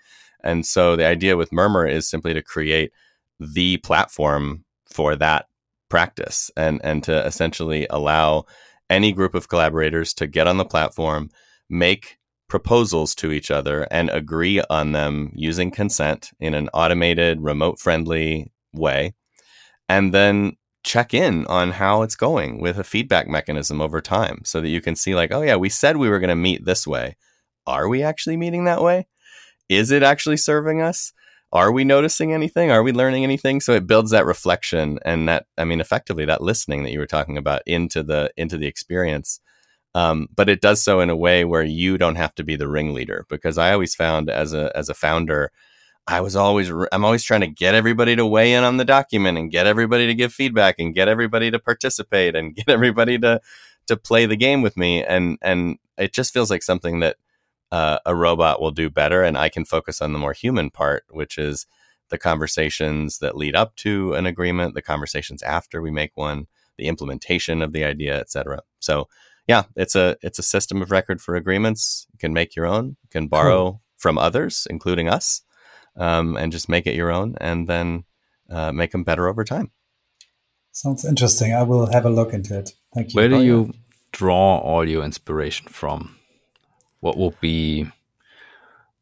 [0.43, 2.93] And so the idea with Murmur is simply to create
[3.39, 5.47] the platform for that
[5.89, 8.45] practice and and to essentially allow
[8.91, 11.30] any group of collaborators to get on the platform,
[11.68, 12.18] make
[12.49, 18.51] proposals to each other and agree on them using consent in an automated, remote friendly
[18.72, 19.14] way,
[19.89, 24.61] and then check in on how it's going with a feedback mechanism over time so
[24.61, 26.86] that you can see, like, oh, yeah, we said we were going to meet this
[26.86, 27.16] way.
[27.66, 29.07] Are we actually meeting that way?
[29.68, 31.12] Is it actually serving us?
[31.53, 32.70] Are we noticing anything?
[32.70, 33.61] Are we learning anything?
[33.61, 37.07] So it builds that reflection and that, I mean, effectively that listening that you were
[37.07, 39.40] talking about into the, into the experience.
[39.94, 42.68] Um, but it does so in a way where you don't have to be the
[42.68, 45.51] ringleader because I always found as a, as a founder,
[46.07, 49.38] I was always, I'm always trying to get everybody to weigh in on the document
[49.38, 53.40] and get everybody to give feedback and get everybody to participate and get everybody to,
[53.86, 55.03] to play the game with me.
[55.03, 57.16] And, and it just feels like something that,
[57.71, 61.05] uh, a robot will do better and i can focus on the more human part
[61.11, 61.66] which is
[62.11, 66.47] the conversations that lead up to an agreement the conversations after we make one
[66.77, 69.09] the implementation of the idea etc so
[69.49, 72.07] yeah it's a it's a system of record for agreements.
[72.12, 73.83] You can make your own you can borrow cool.
[73.97, 75.43] from others including us
[75.97, 78.05] um, and just make it your own and then
[78.49, 79.73] uh, make them better over time.
[80.73, 81.53] Sounds interesting.
[81.53, 82.71] I will have a look into it.
[82.95, 83.19] Thank you.
[83.19, 83.75] Where do oh, you
[84.12, 86.18] draw all your inspiration from
[87.01, 87.86] what would be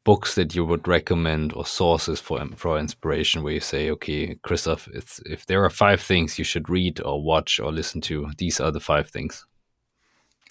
[0.07, 4.88] books that you would recommend or sources for for inspiration where you say okay christoph
[4.94, 8.61] it's if there are five things you should read or watch or listen to these
[8.61, 9.44] are the five things.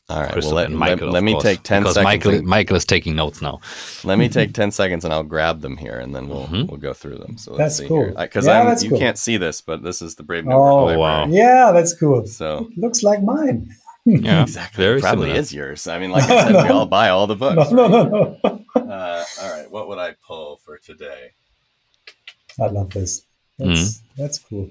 [0.07, 2.75] All right well let, Michael, let, let me course, take 10 seconds michael, and, michael
[2.75, 3.61] is taking notes now.
[4.03, 6.67] Let me take 10 seconds and i'll grab them here and then we'll mm -hmm.
[6.69, 7.37] we'll go through them.
[7.37, 8.07] So that's cool.
[8.25, 8.99] because yeah, you cool.
[8.99, 11.21] can't see this but this is the brave New oh wow.
[11.43, 12.27] yeah that's cool.
[12.27, 13.59] So it looks like mine
[14.05, 14.83] yeah, exactly.
[14.83, 15.39] Very Probably similar.
[15.39, 15.87] is yours.
[15.87, 16.63] I mean, like I said, no.
[16.63, 17.71] we all buy all the books.
[17.71, 17.91] No, right?
[17.91, 18.91] no, no, no.
[18.91, 21.31] uh, all right, what would I pull for today?
[22.59, 23.25] I love this.
[23.57, 24.01] That's mm.
[24.17, 24.69] that's cool.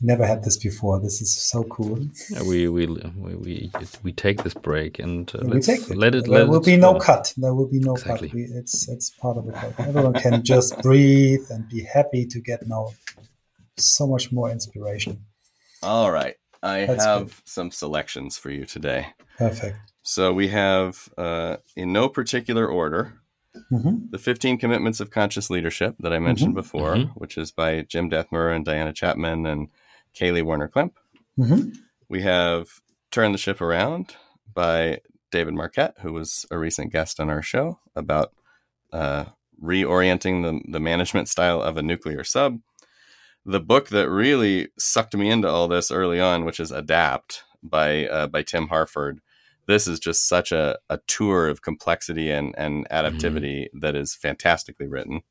[0.00, 1.00] Never had this before.
[1.00, 1.98] This is so cool.
[2.30, 3.70] Yeah, we, we we we
[4.02, 5.96] we take this break and uh, we take it.
[5.96, 6.24] let it.
[6.24, 7.32] There let will it be no cut.
[7.36, 8.28] There will be no exactly.
[8.28, 8.34] cut.
[8.34, 9.54] We, it's it's part of it.
[9.78, 12.88] Everyone can just breathe and be happy to get now
[13.76, 15.24] so much more inspiration.
[15.82, 17.48] All right, I That's have good.
[17.48, 19.08] some selections for you today.
[19.38, 19.78] Perfect.
[20.02, 23.20] So we have, uh, in no particular order,
[23.72, 24.10] Mm-hmm.
[24.10, 26.60] The 15 Commitments of Conscious Leadership that I mentioned mm-hmm.
[26.60, 27.12] before, mm-hmm.
[27.12, 29.68] which is by Jim Dethmer and Diana Chapman and
[30.18, 30.92] Kaley Warner Klemp.
[31.38, 31.70] Mm-hmm.
[32.08, 34.16] We have Turn the Ship Around
[34.52, 35.00] by
[35.30, 38.32] David Marquet, who was a recent guest on our show about
[38.92, 39.26] uh,
[39.62, 42.60] reorienting the, the management style of a nuclear sub.
[43.44, 48.06] The book that really sucked me into all this early on, which is Adapt by
[48.06, 49.20] uh, by Tim Harford.
[49.66, 53.80] This is just such a, a tour of complexity and, and adaptivity mm-hmm.
[53.80, 55.22] that is fantastically written.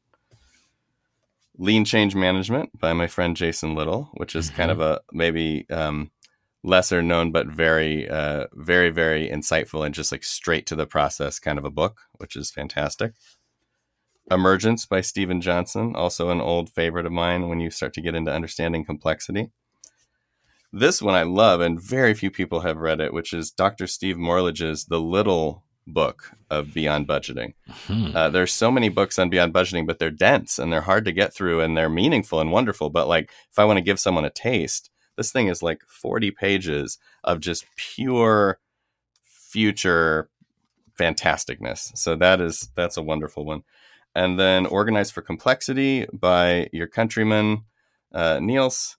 [1.57, 4.57] Lean Change Management by my friend Jason Little, which is mm-hmm.
[4.57, 6.11] kind of a maybe um,
[6.63, 11.39] lesser known but very, uh, very, very insightful and just like straight to the process
[11.39, 13.13] kind of a book, which is fantastic.
[14.29, 18.15] Emergence by Steven Johnson, also an old favorite of mine when you start to get
[18.15, 19.51] into understanding complexity.
[20.73, 23.87] This one I love, and very few people have read it, which is Dr.
[23.87, 27.53] Steve Morlidge's The Little book of Beyond Budgeting.
[27.87, 28.15] Hmm.
[28.15, 31.11] Uh, there's so many books on Beyond Budgeting, but they're dense and they're hard to
[31.11, 32.89] get through and they're meaningful and wonderful.
[32.89, 36.31] But like, if I want to give someone a taste, this thing is like 40
[36.31, 38.59] pages of just pure
[39.23, 40.29] future
[40.99, 41.95] fantasticness.
[41.97, 43.63] So that is that's a wonderful one.
[44.13, 47.65] And then Organized for Complexity by your countryman
[48.13, 48.97] uh, Niels.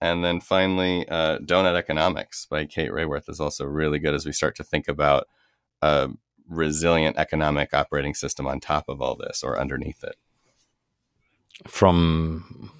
[0.00, 4.32] And then finally, uh, Doughnut Economics by Kate Raworth is also really good as we
[4.32, 5.26] start to think about
[5.80, 6.10] a
[6.48, 10.16] resilient economic operating system on top of all this or underneath it.
[11.66, 12.70] From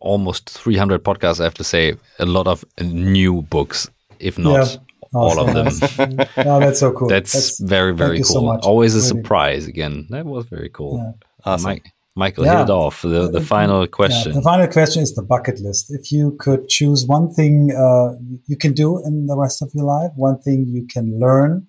[0.00, 3.88] almost 300 podcasts, I have to say a lot of new books,
[4.18, 4.76] if not yeah.
[5.14, 6.16] all of them.
[6.36, 7.08] no, that's so cool.
[7.08, 8.60] That's, that's very, very cool.
[8.60, 9.08] So Always a really.
[9.08, 10.06] surprise again.
[10.10, 10.98] That was very cool.
[10.98, 11.52] Yeah.
[11.52, 11.70] Awesome.
[11.70, 12.58] Mike, Michael, yeah.
[12.58, 13.02] hit it off.
[13.02, 14.32] The, the final question.
[14.32, 15.90] Yeah, the final question is the bucket list.
[15.90, 19.84] If you could choose one thing uh, you can do in the rest of your
[19.84, 21.66] life, one thing you can learn,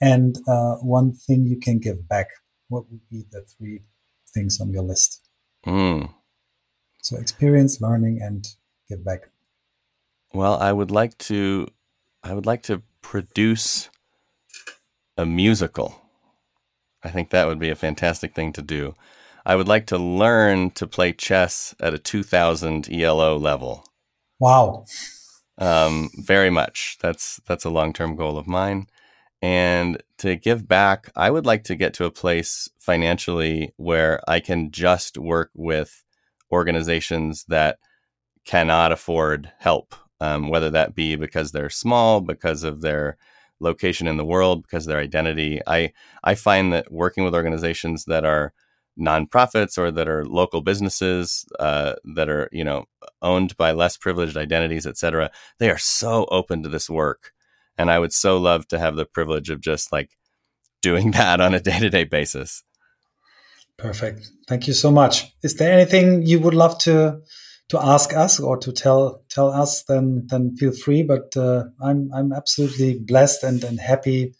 [0.00, 2.28] and uh, one thing you can give back,
[2.68, 3.82] what would be the three
[4.32, 5.28] things on your list?
[5.66, 6.12] Mm.
[7.02, 8.46] So experience, learning, and
[8.88, 9.30] give back.
[10.32, 11.68] Well, I would like to,
[12.22, 13.88] I would like to produce
[15.16, 16.00] a musical.
[17.02, 18.94] I think that would be a fantastic thing to do.
[19.46, 23.86] I would like to learn to play chess at a 2000 ELO level.
[24.38, 24.84] Wow.
[25.56, 26.98] Um, very much.
[27.00, 28.88] That's that's a long term goal of mine.
[29.40, 34.40] And to give back, I would like to get to a place financially where I
[34.40, 36.02] can just work with
[36.50, 37.78] organizations that
[38.44, 43.16] cannot afford help, um, whether that be because they're small, because of their
[43.60, 45.60] location in the world, because of their identity.
[45.66, 45.92] I
[46.24, 48.52] I find that working with organizations that are
[48.98, 52.86] nonprofits or that are local businesses uh, that are you know
[53.22, 57.32] owned by less privileged identities, et cetera, they are so open to this work,
[57.78, 60.10] and I would so love to have the privilege of just like
[60.82, 62.62] doing that on a day to day basis.
[63.76, 64.28] Perfect.
[64.48, 65.32] Thank you so much.
[65.42, 67.20] Is there anything you would love to
[67.68, 69.84] to ask us or to tell tell us?
[69.84, 71.04] Then then feel free.
[71.04, 74.34] But uh, I'm I'm absolutely blessed and and happy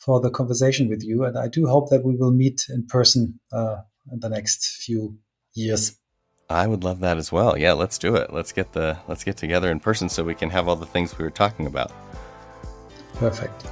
[0.00, 3.38] for the conversation with you, and I do hope that we will meet in person
[3.52, 3.76] uh,
[4.10, 5.16] in the next few
[5.54, 5.96] years.
[6.50, 7.56] I would love that as well.
[7.56, 8.32] Yeah, let's do it.
[8.32, 11.16] Let's get the let's get together in person so we can have all the things
[11.16, 11.92] we were talking about.
[13.14, 13.66] Perfect.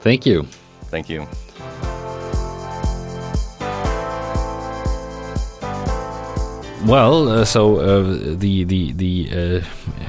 [0.00, 0.44] Thank you.
[0.90, 1.26] Thank you.
[6.86, 8.02] Well, uh, so uh,
[8.36, 9.60] the the the uh,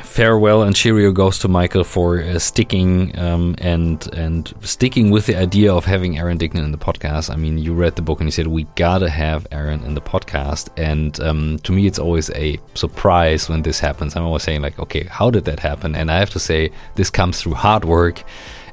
[0.03, 5.35] farewell and cheerio goes to Michael for uh, sticking um, and and sticking with the
[5.35, 7.31] idea of having Aaron Dignan in the podcast.
[7.31, 10.01] I mean, you read the book and you said we gotta have Aaron in the
[10.01, 14.15] podcast, and um, to me, it's always a surprise when this happens.
[14.15, 15.95] I'm always saying like, okay, how did that happen?
[15.95, 18.23] And I have to say, this comes through hard work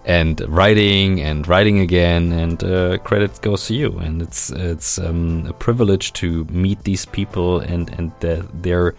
[0.07, 5.45] and writing and writing again and uh, credit goes to you and it's it's um,
[5.47, 8.95] a privilege to meet these people and and their, their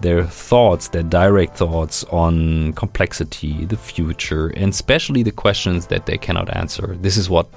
[0.00, 6.18] their thoughts their direct thoughts on complexity the future and especially the questions that they
[6.18, 7.48] cannot answer this is what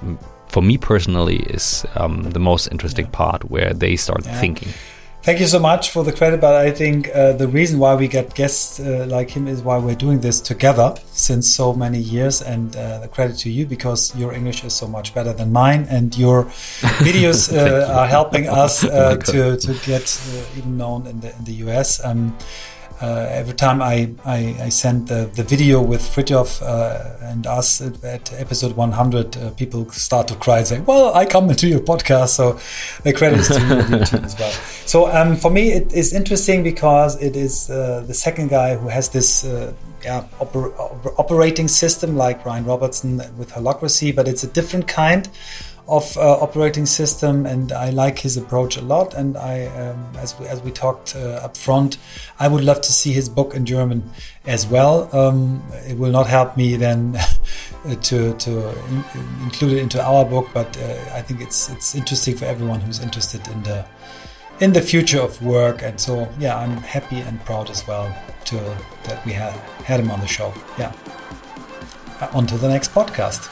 [0.48, 3.12] for me personally is um, the most interesting yeah.
[3.12, 4.40] part where they start yeah.
[4.40, 4.72] thinking
[5.28, 8.08] Thank you so much for the credit, but I think uh, the reason why we
[8.08, 12.40] get guests uh, like him is why we're doing this together since so many years.
[12.40, 15.86] And uh, the credit to you because your English is so much better than mine,
[15.90, 16.44] and your
[17.04, 21.44] videos uh, are helping us uh, to to get uh, even known in the in
[21.44, 22.02] the US.
[22.02, 22.34] Um,
[23.00, 27.80] uh, every time I, I, I send the, the video with Fritjof uh, and us
[27.80, 31.68] at, at episode 100, uh, people start to cry and say, Well, I come into
[31.68, 32.30] your podcast.
[32.30, 32.58] So
[33.04, 34.52] the credit is to you as well.
[34.88, 38.88] So um, for me, it is interesting because it is uh, the second guy who
[38.88, 40.72] has this uh, yeah, oper-
[41.18, 45.28] operating system like Brian Robertson with Holacracy, but it's a different kind
[45.88, 49.14] of uh, operating system, and I like his approach a lot.
[49.14, 51.96] And I, um, as we, as we talked uh, up front,
[52.38, 54.10] I would love to see his book in German
[54.46, 55.08] as well.
[55.16, 57.18] Um, it will not help me then
[58.02, 59.04] to to in,
[59.42, 63.00] include it into our book, but uh, I think it's it's interesting for everyone who's
[63.00, 63.86] interested in the
[64.60, 65.82] in the future of work.
[65.82, 68.14] And so, yeah, I'm happy and proud as well
[68.46, 68.56] to
[69.04, 69.52] that we had
[69.84, 70.52] had him on the show.
[70.78, 70.92] Yeah.
[72.32, 73.48] On to the next podcast.